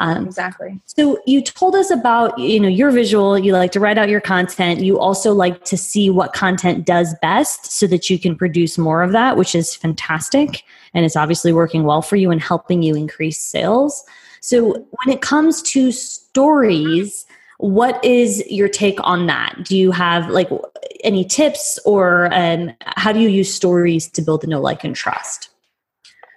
Um, 0.00 0.26
exactly. 0.26 0.80
So 0.84 1.18
you 1.26 1.42
told 1.42 1.74
us 1.74 1.90
about 1.90 2.38
you 2.38 2.58
know 2.60 2.68
your 2.68 2.90
visual. 2.90 3.38
You 3.38 3.52
like 3.52 3.72
to 3.72 3.80
write 3.80 3.98
out 3.98 4.08
your 4.08 4.20
content. 4.20 4.80
You 4.80 4.98
also 4.98 5.32
like 5.32 5.64
to 5.66 5.76
see 5.76 6.10
what 6.10 6.32
content 6.32 6.84
does 6.84 7.14
best, 7.22 7.72
so 7.72 7.86
that 7.86 8.10
you 8.10 8.18
can 8.18 8.36
produce 8.36 8.76
more 8.78 9.02
of 9.02 9.12
that, 9.12 9.36
which 9.36 9.54
is 9.54 9.74
fantastic, 9.74 10.64
and 10.94 11.04
it's 11.04 11.16
obviously 11.16 11.52
working 11.52 11.84
well 11.84 12.02
for 12.02 12.16
you 12.16 12.30
and 12.30 12.42
helping 12.42 12.82
you 12.82 12.94
increase 12.94 13.38
sales. 13.38 14.04
So 14.40 14.72
when 14.72 15.14
it 15.14 15.20
comes 15.20 15.62
to 15.62 15.92
stories. 15.92 17.26
What 17.58 18.04
is 18.04 18.44
your 18.50 18.68
take 18.68 18.98
on 19.04 19.26
that? 19.28 19.56
Do 19.62 19.78
you 19.78 19.92
have 19.92 20.28
like 20.28 20.50
any 21.04 21.24
tips 21.24 21.78
or 21.86 22.28
um, 22.34 22.72
how 22.80 23.12
do 23.12 23.20
you 23.20 23.28
use 23.28 23.54
stories 23.54 24.08
to 24.10 24.22
build 24.22 24.42
a 24.42 24.48
know, 24.48 24.60
like, 24.60 24.82
and 24.82 24.94
trust? 24.94 25.50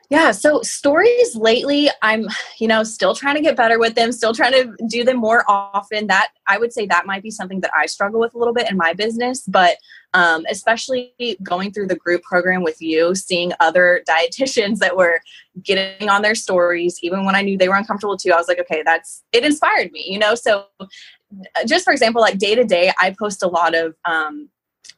Yeah, 0.09 0.31
so 0.31 0.61
stories 0.61 1.35
lately, 1.35 1.89
I'm, 2.01 2.27
you 2.59 2.67
know, 2.69 2.83
still 2.83 3.13
trying 3.13 3.35
to 3.35 3.41
get 3.41 3.57
better 3.57 3.77
with 3.77 3.95
them, 3.95 4.13
still 4.13 4.33
trying 4.33 4.53
to 4.53 4.73
do 4.87 5.03
them 5.03 5.17
more 5.17 5.43
often. 5.49 6.07
That 6.07 6.29
I 6.47 6.57
would 6.57 6.71
say 6.71 6.85
that 6.85 7.05
might 7.05 7.23
be 7.23 7.31
something 7.31 7.59
that 7.59 7.71
I 7.75 7.87
struggle 7.87 8.21
with 8.21 8.33
a 8.33 8.37
little 8.37 8.53
bit 8.53 8.71
in 8.71 8.77
my 8.77 8.93
business, 8.93 9.43
but 9.45 9.75
um, 10.13 10.45
especially 10.49 11.13
going 11.43 11.73
through 11.73 11.87
the 11.87 11.97
group 11.97 12.23
program 12.23 12.63
with 12.63 12.81
you, 12.81 13.15
seeing 13.15 13.51
other 13.59 14.01
dietitians 14.07 14.77
that 14.77 14.95
were 14.95 15.19
getting 15.61 16.07
on 16.07 16.21
their 16.21 16.35
stories, 16.35 16.99
even 17.01 17.25
when 17.25 17.35
I 17.35 17.41
knew 17.41 17.57
they 17.57 17.67
were 17.67 17.75
uncomfortable 17.75 18.15
too, 18.15 18.31
I 18.31 18.37
was 18.37 18.47
like, 18.47 18.59
okay, 18.59 18.83
that's 18.85 19.23
it 19.33 19.43
inspired 19.43 19.91
me, 19.91 20.05
you 20.07 20.19
know. 20.19 20.35
So, 20.35 20.67
just 21.65 21.83
for 21.83 21.91
example, 21.91 22.21
like 22.21 22.37
day 22.37 22.55
to 22.55 22.63
day, 22.63 22.93
I 22.97 23.13
post 23.19 23.43
a 23.43 23.47
lot 23.47 23.75
of 23.75 23.93
um, 24.05 24.47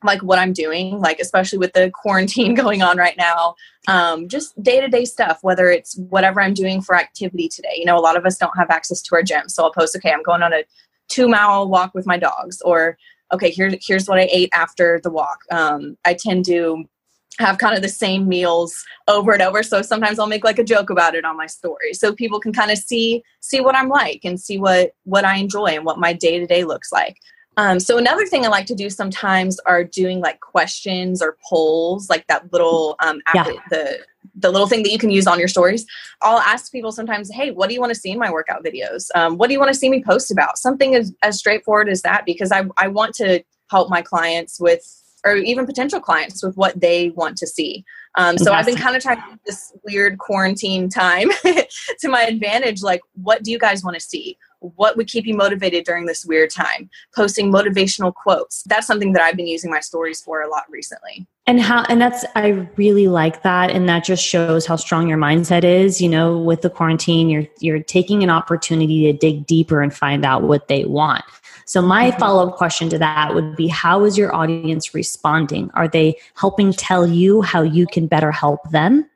like 0.03 0.21
what 0.23 0.39
I'm 0.39 0.53
doing, 0.53 0.99
like 0.99 1.19
especially 1.19 1.59
with 1.59 1.73
the 1.73 1.91
quarantine 1.91 2.53
going 2.63 2.81
on 2.81 2.97
right 2.97 3.17
now, 3.17 3.55
um, 3.87 4.27
just 4.27 4.61
day 4.61 4.79
to 4.79 4.87
day 4.87 5.05
stuff, 5.05 5.39
whether 5.41 5.69
it's 5.69 5.97
whatever 5.97 6.41
I'm 6.41 6.53
doing 6.53 6.81
for 6.81 6.95
activity 6.95 7.49
today. 7.49 7.75
You 7.75 7.85
know, 7.85 7.97
a 7.97 8.01
lot 8.01 8.17
of 8.17 8.25
us 8.25 8.37
don't 8.37 8.57
have 8.57 8.69
access 8.69 9.01
to 9.03 9.15
our 9.15 9.23
gym. 9.23 9.49
So 9.49 9.63
I'll 9.63 9.73
post, 9.73 9.95
okay, 9.95 10.11
I'm 10.11 10.23
going 10.23 10.43
on 10.43 10.53
a 10.53 10.63
two 11.07 11.27
mile 11.27 11.67
walk 11.67 11.93
with 11.93 12.05
my 12.05 12.17
dogs, 12.17 12.61
or 12.61 12.97
okay, 13.33 13.51
here's 13.51 13.75
here's 13.85 14.07
what 14.07 14.19
I 14.19 14.29
ate 14.31 14.49
after 14.53 14.99
the 15.03 15.11
walk. 15.11 15.39
Um, 15.51 15.97
I 16.05 16.13
tend 16.13 16.45
to 16.45 16.85
have 17.39 17.57
kind 17.57 17.75
of 17.75 17.81
the 17.81 17.89
same 17.89 18.27
meals 18.27 18.83
over 19.07 19.31
and 19.31 19.41
over 19.41 19.63
so 19.63 19.81
sometimes 19.81 20.19
i'll 20.19 20.27
make 20.27 20.43
like 20.43 20.59
a 20.59 20.63
joke 20.63 20.89
about 20.89 21.15
it 21.15 21.23
on 21.23 21.37
my 21.37 21.45
story 21.45 21.93
so 21.93 22.13
people 22.13 22.39
can 22.39 22.51
kind 22.51 22.69
of 22.69 22.77
see 22.77 23.23
see 23.39 23.61
what 23.61 23.75
i'm 23.75 23.87
like 23.87 24.19
and 24.25 24.39
see 24.39 24.57
what 24.57 24.91
what 25.03 25.23
i 25.23 25.37
enjoy 25.37 25.67
and 25.67 25.85
what 25.85 25.97
my 25.97 26.11
day 26.11 26.37
to 26.37 26.45
day 26.45 26.65
looks 26.65 26.91
like 26.91 27.17
um, 27.59 27.77
so 27.77 27.97
another 27.97 28.25
thing 28.25 28.45
I 28.45 28.47
like 28.47 28.65
to 28.67 28.75
do 28.75 28.89
sometimes 28.89 29.59
are 29.65 29.83
doing 29.83 30.21
like 30.21 30.39
questions 30.39 31.21
or 31.21 31.35
polls, 31.45 32.09
like 32.09 32.25
that 32.27 32.53
little 32.53 32.95
um, 33.03 33.21
yeah. 33.35 33.43
the 33.69 33.99
the 34.35 34.49
little 34.49 34.67
thing 34.67 34.81
that 34.83 34.91
you 34.91 34.97
can 34.97 35.09
use 35.09 35.27
on 35.27 35.37
your 35.39 35.49
stories. 35.49 35.85
I'll 36.21 36.39
ask 36.39 36.71
people 36.71 36.93
sometimes, 36.93 37.29
"Hey, 37.29 37.51
what 37.51 37.67
do 37.67 37.73
you 37.73 37.81
want 37.81 37.93
to 37.93 37.99
see 37.99 38.11
in 38.11 38.17
my 38.17 38.31
workout 38.31 38.63
videos? 38.63 39.07
Um, 39.13 39.37
what 39.37 39.47
do 39.47 39.53
you 39.53 39.59
want 39.59 39.73
to 39.73 39.77
see 39.77 39.89
me 39.89 40.01
post 40.01 40.31
about?" 40.31 40.57
Something 40.57 40.95
as, 40.95 41.13
as 41.21 41.37
straightforward 41.37 41.89
as 41.89 42.01
that, 42.03 42.25
because 42.25 42.53
I 42.53 42.63
I 42.77 42.87
want 42.87 43.13
to 43.15 43.43
help 43.69 43.89
my 43.89 44.01
clients 44.01 44.57
with, 44.61 44.85
or 45.25 45.35
even 45.35 45.65
potential 45.65 45.99
clients 45.99 46.43
with 46.43 46.55
what 46.55 46.79
they 46.79 47.09
want 47.09 47.37
to 47.37 47.47
see. 47.47 47.83
Um, 48.15 48.37
so 48.37 48.53
I've 48.53 48.65
been 48.65 48.75
kind 48.75 48.95
of 48.95 49.03
trying 49.03 49.17
to 49.17 49.39
this 49.45 49.73
weird 49.83 50.17
quarantine 50.17 50.89
time 50.89 51.29
to 51.99 52.09
my 52.09 52.23
advantage. 52.23 52.81
Like, 52.81 53.01
what 53.13 53.43
do 53.43 53.51
you 53.51 53.59
guys 53.59 53.83
want 53.83 53.95
to 53.95 54.01
see? 54.01 54.37
what 54.59 54.97
would 54.97 55.07
keep 55.07 55.25
you 55.25 55.35
motivated 55.35 55.85
during 55.85 56.05
this 56.05 56.25
weird 56.25 56.49
time 56.49 56.89
posting 57.15 57.51
motivational 57.51 58.13
quotes 58.13 58.63
that's 58.63 58.87
something 58.87 59.13
that 59.13 59.21
i've 59.21 59.37
been 59.37 59.47
using 59.47 59.71
my 59.71 59.79
stories 59.79 60.21
for 60.21 60.41
a 60.41 60.49
lot 60.49 60.63
recently 60.69 61.25
and 61.47 61.61
how 61.61 61.83
and 61.89 62.01
that's 62.01 62.25
i 62.35 62.67
really 62.75 63.07
like 63.07 63.41
that 63.43 63.69
and 63.69 63.87
that 63.87 64.03
just 64.03 64.23
shows 64.23 64.65
how 64.65 64.75
strong 64.75 65.07
your 65.07 65.17
mindset 65.17 65.63
is 65.63 66.01
you 66.01 66.09
know 66.09 66.37
with 66.37 66.61
the 66.61 66.69
quarantine 66.69 67.29
you're 67.29 67.47
you're 67.59 67.81
taking 67.81 68.23
an 68.23 68.29
opportunity 68.29 69.11
to 69.11 69.17
dig 69.17 69.45
deeper 69.45 69.81
and 69.81 69.93
find 69.93 70.25
out 70.25 70.43
what 70.43 70.67
they 70.67 70.83
want 70.85 71.23
so 71.69 71.81
my 71.81 72.09
mm-hmm. 72.09 72.19
follow-up 72.19 72.55
question 72.55 72.89
to 72.89 72.97
that 72.97 73.33
would 73.35 73.55
be 73.55 73.67
how 73.67 74.03
is 74.03 74.17
your 74.17 74.35
audience 74.35 74.93
responding 74.93 75.69
are 75.73 75.87
they 75.87 76.17
helping 76.35 76.73
tell 76.73 77.05
you 77.05 77.41
how 77.41 77.61
you 77.61 77.85
can 77.87 78.07
better 78.07 78.31
help 78.31 78.59
them 78.71 79.09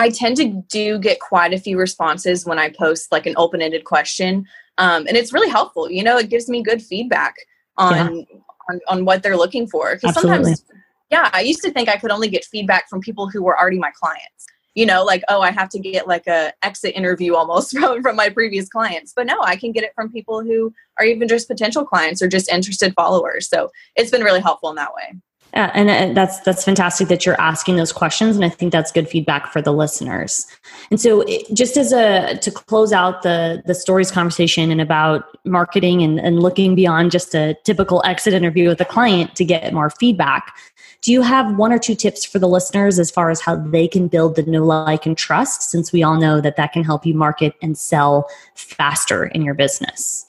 I 0.00 0.08
tend 0.08 0.38
to 0.38 0.62
do 0.68 0.98
get 0.98 1.20
quite 1.20 1.52
a 1.52 1.58
few 1.58 1.78
responses 1.78 2.46
when 2.46 2.58
I 2.58 2.70
post 2.70 3.12
like 3.12 3.26
an 3.26 3.34
open 3.36 3.60
ended 3.60 3.84
question. 3.84 4.46
Um, 4.78 5.06
and 5.06 5.14
it's 5.14 5.30
really 5.30 5.50
helpful. 5.50 5.90
You 5.90 6.02
know, 6.02 6.16
it 6.16 6.30
gives 6.30 6.48
me 6.48 6.62
good 6.62 6.82
feedback 6.82 7.34
on, 7.76 7.94
yeah. 7.94 8.24
on, 8.70 8.80
on, 8.88 9.04
what 9.04 9.22
they're 9.22 9.36
looking 9.36 9.66
for. 9.66 9.94
Because 9.94 10.14
sometimes, 10.14 10.64
yeah, 11.10 11.28
I 11.34 11.42
used 11.42 11.60
to 11.62 11.70
think 11.70 11.90
I 11.90 11.98
could 11.98 12.10
only 12.10 12.28
get 12.28 12.46
feedback 12.46 12.88
from 12.88 13.02
people 13.02 13.28
who 13.28 13.42
were 13.42 13.58
already 13.58 13.78
my 13.78 13.90
clients. 13.94 14.46
You 14.74 14.86
know, 14.86 15.04
like, 15.04 15.22
oh, 15.28 15.40
I 15.40 15.50
have 15.50 15.68
to 15.70 15.78
get 15.78 16.06
like 16.06 16.26
a 16.26 16.52
exit 16.62 16.94
interview 16.94 17.34
almost 17.34 17.72
from, 17.78 18.02
from 18.02 18.16
my 18.16 18.28
previous 18.28 18.68
clients. 18.68 19.12
But 19.14 19.26
no, 19.26 19.40
I 19.42 19.56
can 19.56 19.72
get 19.72 19.84
it 19.84 19.92
from 19.94 20.12
people 20.12 20.42
who 20.42 20.72
are 20.98 21.04
even 21.04 21.28
just 21.28 21.48
potential 21.48 21.84
clients 21.84 22.22
or 22.22 22.28
just 22.28 22.50
interested 22.50 22.94
followers. 22.94 23.48
So 23.48 23.70
it's 23.96 24.10
been 24.10 24.22
really 24.22 24.40
helpful 24.40 24.70
in 24.70 24.76
that 24.76 24.94
way. 24.94 25.20
Yeah, 25.52 25.72
and, 25.74 25.90
and 25.90 26.16
that's 26.16 26.38
that's 26.40 26.64
fantastic 26.64 27.08
that 27.08 27.26
you're 27.26 27.40
asking 27.40 27.74
those 27.74 27.92
questions, 27.92 28.36
and 28.36 28.44
I 28.44 28.48
think 28.48 28.70
that's 28.70 28.92
good 28.92 29.08
feedback 29.08 29.52
for 29.52 29.60
the 29.60 29.72
listeners. 29.72 30.46
And 30.92 31.00
so, 31.00 31.24
just 31.52 31.76
as 31.76 31.92
a 31.92 32.36
to 32.36 32.50
close 32.52 32.92
out 32.92 33.22
the 33.22 33.60
the 33.66 33.74
stories 33.74 34.12
conversation 34.12 34.70
and 34.70 34.80
about 34.80 35.24
marketing 35.44 36.02
and, 36.02 36.20
and 36.20 36.40
looking 36.40 36.76
beyond 36.76 37.10
just 37.10 37.34
a 37.34 37.56
typical 37.64 38.00
exit 38.04 38.32
interview 38.32 38.68
with 38.68 38.80
a 38.80 38.84
client 38.84 39.34
to 39.36 39.44
get 39.44 39.72
more 39.74 39.90
feedback, 39.90 40.56
do 41.02 41.12
you 41.12 41.22
have 41.22 41.56
one 41.56 41.72
or 41.72 41.78
two 41.78 41.94
tips 41.94 42.24
for 42.24 42.38
the 42.38 42.48
listeners 42.48 42.98
as 42.98 43.10
far 43.10 43.30
as 43.30 43.40
how 43.40 43.56
they 43.56 43.88
can 43.88 44.08
build 44.08 44.36
the 44.36 44.42
know, 44.42 44.64
like, 44.64 45.06
and 45.06 45.16
trust? 45.16 45.70
Since 45.70 45.92
we 45.92 46.02
all 46.02 46.18
know 46.18 46.40
that 46.40 46.56
that 46.56 46.72
can 46.72 46.84
help 46.84 47.06
you 47.06 47.14
market 47.14 47.54
and 47.62 47.76
sell 47.76 48.28
faster 48.54 49.24
in 49.24 49.42
your 49.42 49.54
business. 49.54 50.26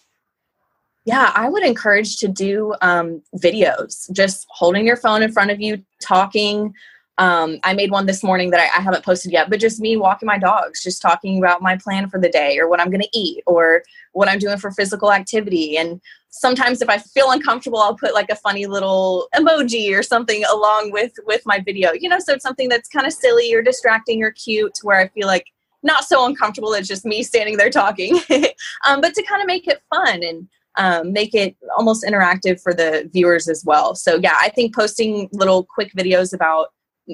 Yeah, 1.03 1.31
I 1.35 1.49
would 1.49 1.63
encourage 1.63 2.17
to 2.17 2.27
do 2.27 2.75
um, 2.81 3.21
videos, 3.35 4.09
just 4.11 4.45
holding 4.49 4.85
your 4.85 4.97
phone 4.97 5.23
in 5.23 5.31
front 5.31 5.51
of 5.51 5.59
you, 5.59 5.83
talking. 6.01 6.73
Um, 7.17 7.59
I 7.63 7.73
made 7.73 7.91
one 7.91 8.05
this 8.05 8.23
morning 8.23 8.51
that 8.51 8.59
I, 8.59 8.79
I, 8.79 8.81
haven't 8.81 9.05
posted 9.05 9.31
yet, 9.31 9.49
but 9.49 9.59
just 9.59 9.81
me 9.81 9.97
walking 9.97 10.25
my 10.25 10.37
dogs, 10.37 10.81
just 10.81 11.01
talking 11.01 11.37
about 11.37 11.61
my 11.61 11.75
plan 11.75 12.09
for 12.09 12.19
the 12.19 12.29
day 12.29 12.57
or 12.57 12.69
what 12.69 12.79
I'm 12.79 12.89
going 12.89 13.01
to 13.01 13.09
eat 13.17 13.43
or 13.45 13.83
what 14.13 14.29
I'm 14.29 14.39
doing 14.39 14.57
for 14.57 14.71
physical 14.71 15.11
activity. 15.11 15.77
And 15.77 16.01
sometimes 16.29 16.81
if 16.81 16.89
I 16.89 16.97
feel 16.97 17.29
uncomfortable, 17.29 17.79
I'll 17.79 17.97
put 17.97 18.13
like 18.13 18.29
a 18.29 18.35
funny 18.35 18.65
little 18.65 19.27
emoji 19.35 19.95
or 19.95 20.01
something 20.01 20.43
along 20.51 20.91
with 20.91 21.11
with 21.25 21.41
my 21.45 21.59
video. 21.59 21.91
You 21.91 22.09
know, 22.09 22.19
so 22.19 22.33
it's 22.33 22.43
something 22.43 22.69
that's 22.69 22.89
kind 22.89 23.05
of 23.05 23.13
silly 23.13 23.53
or 23.53 23.61
distracting 23.61 24.23
or 24.23 24.31
cute, 24.31 24.79
where 24.81 24.99
I 24.99 25.09
feel 25.09 25.27
like 25.27 25.45
not 25.83 26.05
so 26.05 26.25
uncomfortable. 26.25 26.73
It's 26.73 26.87
just 26.87 27.05
me 27.05 27.23
standing 27.23 27.57
there 27.57 27.69
talking, 27.69 28.19
um, 28.87 29.01
but 29.01 29.13
to 29.13 29.23
kind 29.23 29.41
of 29.41 29.47
make 29.47 29.67
it 29.67 29.81
fun 29.93 30.23
and 30.23 30.47
um, 30.77 31.11
make 31.11 31.35
it 31.35 31.55
almost 31.77 32.05
interactive 32.05 32.61
for 32.61 32.73
the 32.73 33.09
viewers 33.11 33.49
as 33.49 33.63
well. 33.65 33.95
So 33.95 34.15
yeah, 34.15 34.37
I 34.39 34.49
think 34.49 34.73
posting 34.73 35.29
little 35.33 35.65
quick 35.65 35.93
videos 35.93 36.33
about 36.33 36.67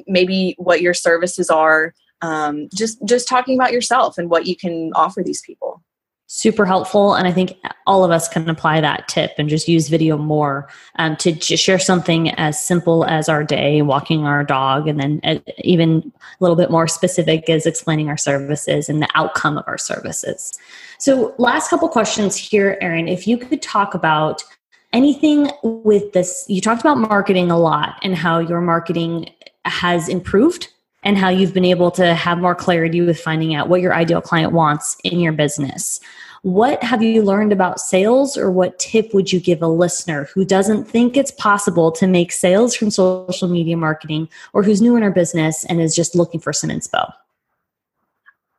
maybe 0.08 0.56
what 0.58 0.82
your 0.82 0.94
services 0.94 1.50
are, 1.50 1.94
um, 2.22 2.70
just 2.74 3.04
just 3.06 3.28
talking 3.28 3.58
about 3.58 3.72
yourself 3.72 4.18
and 4.18 4.30
what 4.30 4.48
you 4.48 4.56
can 4.56 4.92
offer 4.96 5.24
these 5.24 5.42
people. 5.42 5.82
super 6.30 6.66
helpful 6.66 7.14
and 7.16 7.26
i 7.26 7.32
think 7.32 7.54
all 7.86 8.04
of 8.04 8.12
us 8.12 8.28
can 8.28 8.50
apply 8.50 8.82
that 8.82 9.08
tip 9.08 9.32
and 9.38 9.48
just 9.48 9.70
use 9.70 9.88
video 9.88 10.18
more 10.18 10.68
um, 11.00 11.16
to 11.16 11.32
just 11.32 11.64
share 11.64 11.80
something 11.80 12.32
as 12.32 12.62
simple 12.62 13.06
as 13.06 13.30
our 13.30 13.46
day 13.46 13.82
walking 13.82 14.26
our 14.26 14.44
dog 14.44 14.90
and 14.90 15.00
then 15.00 15.22
uh, 15.24 15.40
even 15.60 16.12
a 16.18 16.44
little 16.44 16.58
bit 16.58 16.70
more 16.70 16.86
specific 16.86 17.50
as 17.50 17.66
explaining 17.66 18.10
our 18.10 18.18
services 18.18 18.90
and 18.90 19.02
the 19.02 19.08
outcome 19.16 19.58
of 19.58 19.64
our 19.68 19.78
services 19.78 20.60
so 20.98 21.34
last 21.38 21.70
couple 21.70 21.88
questions 21.88 22.36
here 22.36 22.78
erin 22.82 23.08
if 23.08 23.26
you 23.26 23.38
could 23.38 23.62
talk 23.62 23.94
about 23.94 24.44
anything 24.92 25.50
with 25.64 26.12
this 26.12 26.44
you 26.50 26.60
talked 26.60 26.82
about 26.82 26.98
marketing 26.98 27.50
a 27.50 27.58
lot 27.58 28.00
and 28.04 28.16
how 28.16 28.40
your 28.40 28.60
marketing 28.60 29.30
has 29.72 30.10
improved 30.10 30.70
and 31.04 31.18
how 31.18 31.30
you've 31.30 31.54
been 31.54 31.66
able 31.66 31.92
to 31.92 32.14
have 32.14 32.40
more 32.40 32.56
clarity 32.56 33.02
with 33.02 33.20
finding 33.20 33.56
out 33.56 33.70
what 33.70 33.82
your 33.82 33.94
ideal 33.94 34.22
client 34.22 34.52
wants 34.52 34.98
in 35.04 35.20
your 35.20 35.34
business. 35.34 36.00
What 36.44 36.82
have 36.84 37.02
you 37.04 37.24
learned 37.24 37.52
about 37.52 37.80
sales, 37.80 38.38
or 38.38 38.52
what 38.52 38.80
tip 38.80 39.14
would 39.14 39.32
you 39.32 39.40
give 39.40 39.62
a 39.62 39.68
listener 39.68 40.30
who 40.34 40.46
doesn't 40.46 40.86
think 40.86 41.18
it's 41.18 41.32
possible 41.32 41.92
to 41.94 42.08
make 42.08 42.32
sales 42.32 42.76
from 42.76 42.92
social 42.92 43.48
media 43.48 43.76
marketing 43.76 44.30
or 44.54 44.64
who's 44.64 44.82
new 44.82 44.96
in 44.96 45.04
her 45.04 45.12
business 45.12 45.66
and 45.66 45.82
is 45.82 45.96
just 45.96 46.16
looking 46.16 46.40
for 46.40 46.54
some 46.54 46.70
inspo? 46.70 47.12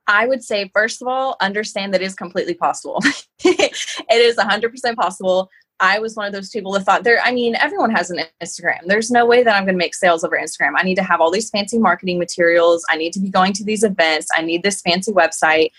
I 0.06 0.26
would 0.26 0.42
say, 0.42 0.70
first 0.74 1.02
of 1.02 1.08
all, 1.08 1.36
understand 1.40 1.92
that 1.92 2.00
it 2.00 2.06
is 2.06 2.14
completely 2.14 2.54
possible. 2.54 3.00
it 3.44 4.10
is 4.10 4.36
100% 4.36 4.96
possible. 4.96 5.50
I 5.80 5.98
was 5.98 6.16
one 6.16 6.26
of 6.26 6.32
those 6.32 6.50
people 6.50 6.72
that 6.72 6.84
thought 6.84 7.04
there, 7.04 7.20
I 7.22 7.32
mean, 7.32 7.54
everyone 7.56 7.90
has 7.90 8.10
an 8.10 8.20
Instagram. 8.42 8.80
There's 8.86 9.10
no 9.10 9.24
way 9.24 9.42
that 9.42 9.54
I'm 9.54 9.64
going 9.64 9.74
to 9.74 9.78
make 9.78 9.94
sales 9.94 10.24
over 10.24 10.36
Instagram. 10.36 10.72
I 10.76 10.82
need 10.82 10.96
to 10.96 11.02
have 11.02 11.20
all 11.20 11.30
these 11.30 11.50
fancy 11.50 11.78
marketing 11.78 12.18
materials. 12.18 12.84
I 12.90 12.96
need 12.96 13.12
to 13.12 13.20
be 13.20 13.30
going 13.30 13.52
to 13.54 13.64
these 13.64 13.84
events. 13.84 14.28
I 14.36 14.42
need 14.42 14.62
this 14.62 14.80
fancy 14.80 15.12
website. 15.12 15.70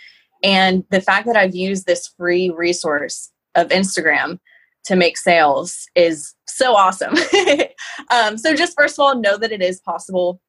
And 0.41 0.85
the 0.89 1.01
fact 1.01 1.27
that 1.27 1.35
I've 1.35 1.55
used 1.55 1.85
this 1.85 2.07
free 2.07 2.49
resource 2.49 3.29
of 3.55 3.69
Instagram 3.69 4.39
to 4.85 4.95
make 4.95 5.17
sales 5.17 5.87
is 5.95 6.33
so 6.47 6.75
awesome. 6.75 7.15
um, 8.11 8.37
so, 8.37 8.55
just 8.55 8.75
first 8.77 8.97
of 8.97 9.03
all, 9.03 9.15
know 9.15 9.37
that 9.37 9.51
it 9.51 9.61
is 9.61 9.81
possible. 9.81 10.41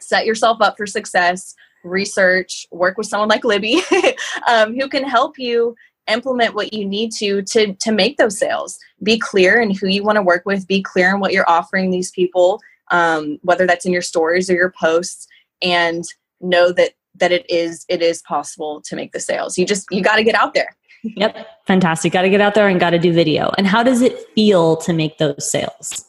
Set 0.00 0.26
yourself 0.26 0.58
up 0.60 0.76
for 0.76 0.86
success, 0.86 1.54
research, 1.84 2.66
work 2.72 2.98
with 2.98 3.06
someone 3.06 3.28
like 3.28 3.44
Libby 3.44 3.80
um, 4.48 4.74
who 4.74 4.88
can 4.88 5.04
help 5.04 5.38
you 5.38 5.74
implement 6.08 6.54
what 6.54 6.72
you 6.72 6.84
need 6.84 7.12
to 7.12 7.42
to 7.42 7.74
to 7.74 7.92
make 7.92 8.16
those 8.16 8.38
sales. 8.38 8.78
Be 9.02 9.18
clear 9.18 9.60
in 9.60 9.74
who 9.74 9.86
you 9.88 10.02
want 10.02 10.16
to 10.16 10.22
work 10.22 10.44
with. 10.46 10.66
Be 10.66 10.82
clear 10.82 11.14
in 11.14 11.20
what 11.20 11.32
you're 11.32 11.48
offering 11.48 11.90
these 11.90 12.10
people 12.10 12.60
um, 12.90 13.38
whether 13.42 13.66
that's 13.66 13.86
in 13.86 13.92
your 13.92 14.02
stories 14.02 14.50
or 14.50 14.54
your 14.54 14.72
posts 14.78 15.26
and 15.62 16.04
know 16.40 16.72
that 16.72 16.92
that 17.16 17.32
it 17.32 17.48
is 17.50 17.84
it 17.88 18.00
is 18.00 18.22
possible 18.22 18.80
to 18.82 18.96
make 18.96 19.12
the 19.12 19.20
sales. 19.20 19.58
You 19.58 19.66
just 19.66 19.86
you 19.90 20.02
got 20.02 20.16
to 20.16 20.24
get 20.24 20.34
out 20.34 20.54
there. 20.54 20.68
Yep. 21.04 21.46
Fantastic. 21.68 22.12
Got 22.12 22.22
to 22.22 22.28
get 22.28 22.40
out 22.40 22.56
there 22.56 22.66
and 22.66 22.80
got 22.80 22.90
to 22.90 22.98
do 22.98 23.12
video. 23.12 23.52
And 23.56 23.68
how 23.68 23.84
does 23.84 24.02
it 24.02 24.18
feel 24.34 24.76
to 24.78 24.92
make 24.92 25.16
those 25.18 25.48
sales? 25.48 26.04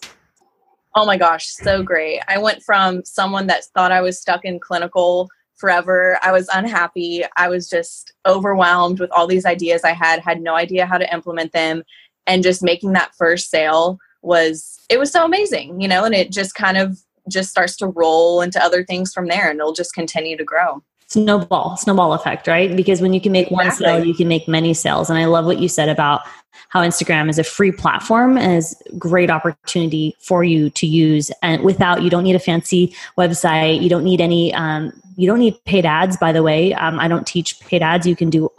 Oh 0.96 1.06
my 1.06 1.16
gosh 1.16 1.46
so 1.46 1.84
great. 1.84 2.22
I 2.28 2.40
went 2.40 2.64
from 2.64 3.06
someone 3.06 3.46
that 3.48 3.66
thought 3.66 3.92
i 3.92 4.02
was 4.02 4.20
stuck 4.20 4.46
in 4.46 4.60
clinical 4.60 5.30
forever. 5.60 6.17
I 6.24 6.32
was 6.32 6.50
unhappy. 6.54 7.24
I 7.38 7.50
was 7.50 7.69
just 7.69 8.13
overwhelmed 8.26 9.00
with 9.00 9.12
all 9.12 9.28
these 9.28 9.45
ideas 9.45 9.84
I 9.84 9.91
had, 9.91 10.19
had 10.22 10.41
no 10.41 10.56
idea 10.56 10.86
how 10.86 10.98
to 10.98 11.13
implement 11.13 11.52
them. 11.52 11.84
And 12.26 12.43
just 12.43 12.63
making 12.63 12.93
that 12.93 13.13
first 13.15 13.50
sale 13.50 14.00
was, 14.22 14.80
it 14.89 15.00
was 15.00 15.12
so 15.12 15.26
amazing, 15.26 15.82
you 15.82 15.88
know, 15.88 16.06
and 16.06 16.15
it 16.15 16.32
just 16.32 16.56
kind 16.56 16.78
of 16.78 17.00
just 17.28 17.50
starts 17.50 17.76
to 17.78 17.88
roll 17.88 18.41
into 18.41 18.63
other 18.63 18.84
things 18.84 19.13
from 19.13 19.28
there 19.28 19.50
and 19.50 19.60
it'll 19.60 19.74
just 19.74 19.93
continue 19.93 20.38
to 20.38 20.43
grow 20.43 20.82
snowball 21.10 21.76
snowball 21.76 22.13
effect 22.13 22.48
right? 22.48 22.76
Because 22.76 23.02
when 23.02 23.13
you 23.13 23.22
can 23.22 23.32
make 23.32 23.50
one 23.50 23.72
sale 23.72 24.04
you 24.04 24.13
can 24.13 24.28
make 24.28 24.48
many 24.48 24.74
sales. 24.74 25.10
And 25.10 25.17
i 25.17 25.26
love 25.26 25.45
what 25.45 25.60
you 25.60 25.67
said 25.67 25.89
about 25.89 26.22
how 26.69 26.82
instagram 26.82 27.30
is 27.30 27.39
a 27.39 27.43
free 27.43 27.72
platform 27.72 28.38
and 28.38 28.58
is 28.58 28.76
great 28.98 29.30
opportunity 29.30 30.15
for 30.19 30.43
you 30.43 30.69
to 30.72 30.86
use. 30.86 31.32
And 31.41 31.63
without 31.63 32.04
you 32.04 32.10
don't 32.10 32.24
need 32.24 32.36
a 32.36 32.39
fancy 32.39 32.93
website. 33.17 33.82
You 33.82 33.89
don't 33.89 34.04
need 34.04 34.22
any 34.22 34.54
um, 34.54 34.93
you 35.15 35.28
don't 35.28 35.39
need 35.39 35.56
paid 35.65 35.86
ads 35.86 36.15
by 36.15 36.32
the 36.32 36.43
way. 36.43 36.74
Um, 36.74 37.00
i 37.00 37.08
don't 37.08 37.26
teach 37.26 37.60
paid 37.62 37.82
ads. 37.82 38.06
You 38.06 38.15
can 38.15 38.30
do 38.30 38.50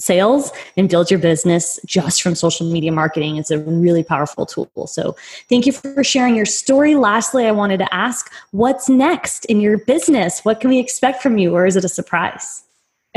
sales 0.00 0.52
and 0.76 0.88
build 0.88 1.10
your 1.10 1.20
business 1.20 1.78
just 1.86 2.22
from 2.22 2.34
social 2.34 2.70
media 2.70 2.92
marketing. 2.92 3.36
It's 3.36 3.50
a 3.50 3.58
really 3.58 4.02
powerful 4.02 4.46
tool. 4.46 4.86
So, 4.86 5.16
thank 5.48 5.66
you 5.66 5.72
for 5.72 6.02
sharing 6.02 6.34
your 6.34 6.46
story. 6.46 6.94
Lastly, 6.94 7.46
I 7.46 7.52
wanted 7.52 7.78
to 7.78 7.94
ask 7.94 8.32
what's 8.50 8.88
next 8.88 9.44
in 9.46 9.60
your 9.60 9.78
business? 9.78 10.40
What 10.44 10.60
can 10.60 10.70
we 10.70 10.78
expect 10.78 11.22
from 11.22 11.38
you, 11.38 11.54
or 11.54 11.66
is 11.66 11.76
it 11.76 11.84
a 11.84 11.88
surprise? 11.88 12.64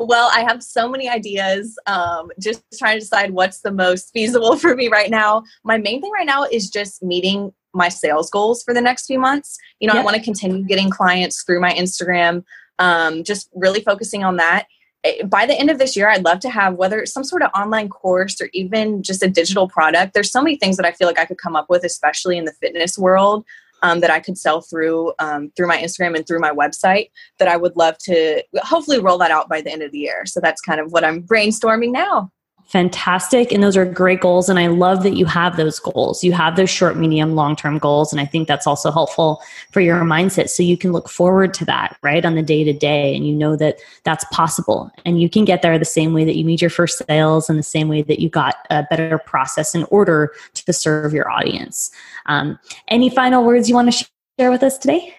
well, 0.00 0.30
I 0.32 0.44
have 0.48 0.62
so 0.62 0.88
many 0.88 1.08
ideas. 1.08 1.78
Um, 1.86 2.30
just 2.40 2.62
trying 2.78 2.96
to 2.96 3.00
decide 3.00 3.32
what's 3.32 3.60
the 3.60 3.70
most 3.70 4.10
feasible 4.12 4.56
for 4.56 4.74
me 4.74 4.88
right 4.88 5.10
now. 5.10 5.42
My 5.64 5.76
main 5.76 6.00
thing 6.00 6.10
right 6.12 6.26
now 6.26 6.44
is 6.44 6.70
just 6.70 7.02
meeting 7.02 7.52
my 7.74 7.88
sales 7.88 8.30
goals 8.30 8.62
for 8.62 8.72
the 8.72 8.80
next 8.80 9.06
few 9.06 9.18
months. 9.18 9.58
You 9.80 9.88
know, 9.88 9.94
yep. 9.94 10.02
I 10.02 10.04
want 10.04 10.16
to 10.16 10.22
continue 10.22 10.64
getting 10.64 10.90
clients 10.90 11.42
through 11.42 11.60
my 11.60 11.72
Instagram, 11.74 12.44
um, 12.78 13.24
just 13.24 13.50
really 13.54 13.80
focusing 13.80 14.24
on 14.24 14.36
that. 14.36 14.66
Eh, 15.08 15.24
by 15.24 15.46
the 15.46 15.58
end 15.58 15.70
of 15.70 15.78
this 15.78 15.96
year, 15.96 16.08
I'd 16.08 16.24
love 16.24 16.40
to 16.40 16.50
have 16.50 16.74
whether 16.74 16.98
it's 17.00 17.12
some 17.12 17.24
sort 17.24 17.42
of 17.42 17.50
online 17.54 17.88
course 17.88 18.40
or 18.40 18.48
even 18.52 19.02
just 19.02 19.22
a 19.22 19.28
digital 19.28 19.68
product. 19.68 20.14
There's 20.14 20.30
so 20.30 20.42
many 20.42 20.56
things 20.56 20.76
that 20.76 20.86
I 20.86 20.92
feel 20.92 21.06
like 21.06 21.18
I 21.18 21.24
could 21.24 21.38
come 21.38 21.56
up 21.56 21.66
with, 21.68 21.84
especially 21.84 22.36
in 22.36 22.44
the 22.44 22.52
fitness 22.52 22.98
world, 22.98 23.44
um, 23.82 24.00
that 24.00 24.10
I 24.10 24.20
could 24.20 24.36
sell 24.36 24.60
through 24.60 25.12
um, 25.18 25.52
through 25.56 25.68
my 25.68 25.78
Instagram 25.78 26.16
and 26.16 26.26
through 26.26 26.40
my 26.40 26.50
website. 26.50 27.10
That 27.38 27.48
I 27.48 27.56
would 27.56 27.76
love 27.76 27.96
to 28.04 28.42
hopefully 28.58 28.98
roll 28.98 29.18
that 29.18 29.30
out 29.30 29.48
by 29.48 29.60
the 29.60 29.70
end 29.70 29.82
of 29.82 29.92
the 29.92 29.98
year. 29.98 30.26
So 30.26 30.40
that's 30.40 30.60
kind 30.60 30.80
of 30.80 30.92
what 30.92 31.04
I'm 31.04 31.22
brainstorming 31.22 31.92
now 31.92 32.32
fantastic 32.68 33.50
and 33.50 33.62
those 33.62 33.76
are 33.76 33.84
great 33.84 34.20
goals 34.20 34.48
and 34.48 34.58
i 34.58 34.66
love 34.66 35.02
that 35.02 35.16
you 35.16 35.24
have 35.24 35.56
those 35.56 35.78
goals. 35.80 36.22
You 36.22 36.32
have 36.32 36.56
those 36.56 36.70
short 36.70 36.96
medium 36.96 37.34
long 37.34 37.56
term 37.56 37.78
goals 37.78 38.12
and 38.12 38.20
i 38.20 38.26
think 38.26 38.46
that's 38.46 38.66
also 38.66 38.90
helpful 38.90 39.42
for 39.72 39.80
your 39.80 40.00
mindset 40.02 40.50
so 40.50 40.62
you 40.62 40.76
can 40.76 40.92
look 40.92 41.08
forward 41.08 41.54
to 41.54 41.64
that 41.64 41.96
right 42.02 42.24
on 42.24 42.34
the 42.34 42.42
day 42.42 42.64
to 42.64 42.72
day 42.72 43.16
and 43.16 43.26
you 43.26 43.34
know 43.34 43.56
that 43.56 43.78
that's 44.04 44.24
possible 44.32 44.90
and 45.04 45.20
you 45.20 45.30
can 45.30 45.44
get 45.44 45.62
there 45.62 45.78
the 45.78 45.84
same 45.84 46.12
way 46.12 46.24
that 46.24 46.36
you 46.36 46.44
made 46.44 46.60
your 46.60 46.70
first 46.70 47.02
sales 47.06 47.48
and 47.48 47.58
the 47.58 47.62
same 47.62 47.88
way 47.88 48.02
that 48.02 48.20
you 48.20 48.28
got 48.28 48.56
a 48.70 48.84
better 48.90 49.18
process 49.18 49.74
in 49.74 49.84
order 49.84 50.32
to 50.54 50.72
serve 50.72 51.12
your 51.12 51.30
audience. 51.30 51.90
Um, 52.26 52.58
any 52.88 53.08
final 53.10 53.44
words 53.44 53.68
you 53.68 53.74
want 53.74 53.92
to 53.92 54.06
share 54.38 54.50
with 54.50 54.62
us 54.62 54.78
today 54.78 55.14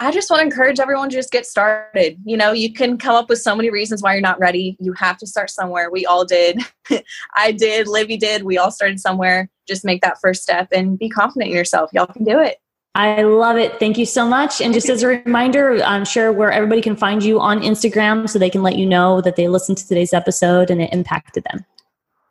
I 0.00 0.12
just 0.12 0.30
want 0.30 0.40
to 0.40 0.44
encourage 0.44 0.78
everyone 0.78 1.10
to 1.10 1.16
just 1.16 1.32
get 1.32 1.44
started. 1.44 2.18
You 2.24 2.36
know, 2.36 2.52
you 2.52 2.72
can 2.72 2.98
come 2.98 3.16
up 3.16 3.28
with 3.28 3.40
so 3.40 3.56
many 3.56 3.68
reasons 3.68 4.00
why 4.00 4.12
you're 4.12 4.20
not 4.20 4.38
ready. 4.38 4.76
You 4.78 4.92
have 4.92 5.18
to 5.18 5.26
start 5.26 5.50
somewhere. 5.50 5.90
We 5.90 6.06
all 6.06 6.24
did. 6.24 6.60
I 7.36 7.50
did. 7.50 7.88
Libby 7.88 8.16
did. 8.16 8.44
We 8.44 8.58
all 8.58 8.70
started 8.70 9.00
somewhere. 9.00 9.50
Just 9.66 9.84
make 9.84 10.00
that 10.02 10.20
first 10.20 10.42
step 10.42 10.68
and 10.72 10.98
be 10.98 11.08
confident 11.08 11.50
in 11.50 11.56
yourself. 11.56 11.90
Y'all 11.92 12.06
can 12.06 12.24
do 12.24 12.38
it. 12.38 12.58
I 12.94 13.22
love 13.22 13.56
it. 13.56 13.78
Thank 13.78 13.98
you 13.98 14.06
so 14.06 14.26
much. 14.26 14.60
And 14.60 14.72
just 14.72 14.88
as 14.88 15.02
a 15.02 15.08
reminder, 15.08 15.80
I'm 15.84 16.04
sure 16.04 16.32
where 16.32 16.50
everybody 16.50 16.80
can 16.80 16.96
find 16.96 17.22
you 17.22 17.40
on 17.40 17.60
Instagram 17.60 18.28
so 18.28 18.38
they 18.38 18.50
can 18.50 18.62
let 18.62 18.76
you 18.76 18.86
know 18.86 19.20
that 19.20 19.36
they 19.36 19.48
listened 19.48 19.78
to 19.78 19.86
today's 19.86 20.12
episode 20.12 20.70
and 20.70 20.80
it 20.80 20.92
impacted 20.92 21.44
them. 21.50 21.64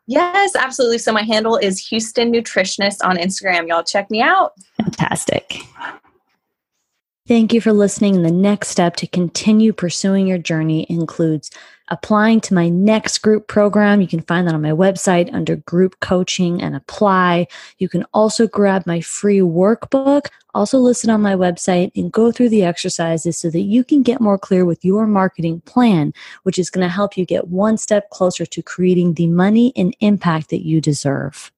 Yes, 0.07 0.55
absolutely. 0.55 0.99
So 0.99 1.11
my 1.11 1.23
handle 1.23 1.57
is 1.57 1.85
Houston 1.87 2.31
Nutritionist 2.31 2.97
on 3.03 3.17
Instagram. 3.17 3.67
Y'all 3.67 3.83
check 3.83 4.09
me 4.09 4.21
out. 4.21 4.53
Fantastic. 4.77 5.61
Thank 7.27 7.51
you 7.51 7.59
for 7.59 7.73
listening. 7.73 8.21
The 8.21 8.31
next 8.31 8.69
step 8.69 8.95
to 8.97 9.05
continue 9.05 9.73
pursuing 9.73 10.27
your 10.27 10.37
journey 10.37 10.87
includes 10.89 11.51
applying 11.89 12.39
to 12.39 12.53
my 12.53 12.69
next 12.69 13.17
group 13.17 13.49
program. 13.49 13.99
You 13.99 14.07
can 14.07 14.21
find 14.21 14.47
that 14.47 14.55
on 14.55 14.61
my 14.61 14.71
website 14.71 15.33
under 15.33 15.57
group 15.57 15.99
coaching 15.99 16.61
and 16.61 16.73
apply. 16.73 17.47
You 17.79 17.89
can 17.89 18.05
also 18.13 18.47
grab 18.47 18.87
my 18.87 19.01
free 19.01 19.39
workbook, 19.39 20.27
also 20.53 20.77
listed 20.77 21.09
on 21.09 21.21
my 21.21 21.35
website, 21.35 21.91
and 21.97 22.13
go 22.13 22.31
through 22.31 22.47
the 22.47 22.63
exercises 22.63 23.37
so 23.37 23.49
that 23.49 23.59
you 23.59 23.83
can 23.83 24.03
get 24.03 24.21
more 24.21 24.37
clear 24.37 24.63
with 24.63 24.85
your 24.85 25.05
marketing 25.05 25.59
plan, 25.65 26.13
which 26.43 26.57
is 26.57 26.69
going 26.69 26.87
to 26.87 26.93
help 26.93 27.17
you 27.17 27.25
get 27.25 27.49
one 27.49 27.77
step 27.77 28.09
closer 28.09 28.45
to 28.45 28.61
creating 28.63 29.15
the 29.15 29.27
money 29.27 29.73
and 29.75 29.93
impact 29.99 30.49
that 30.49 30.65
you 30.65 30.79
deserve. 30.79 31.51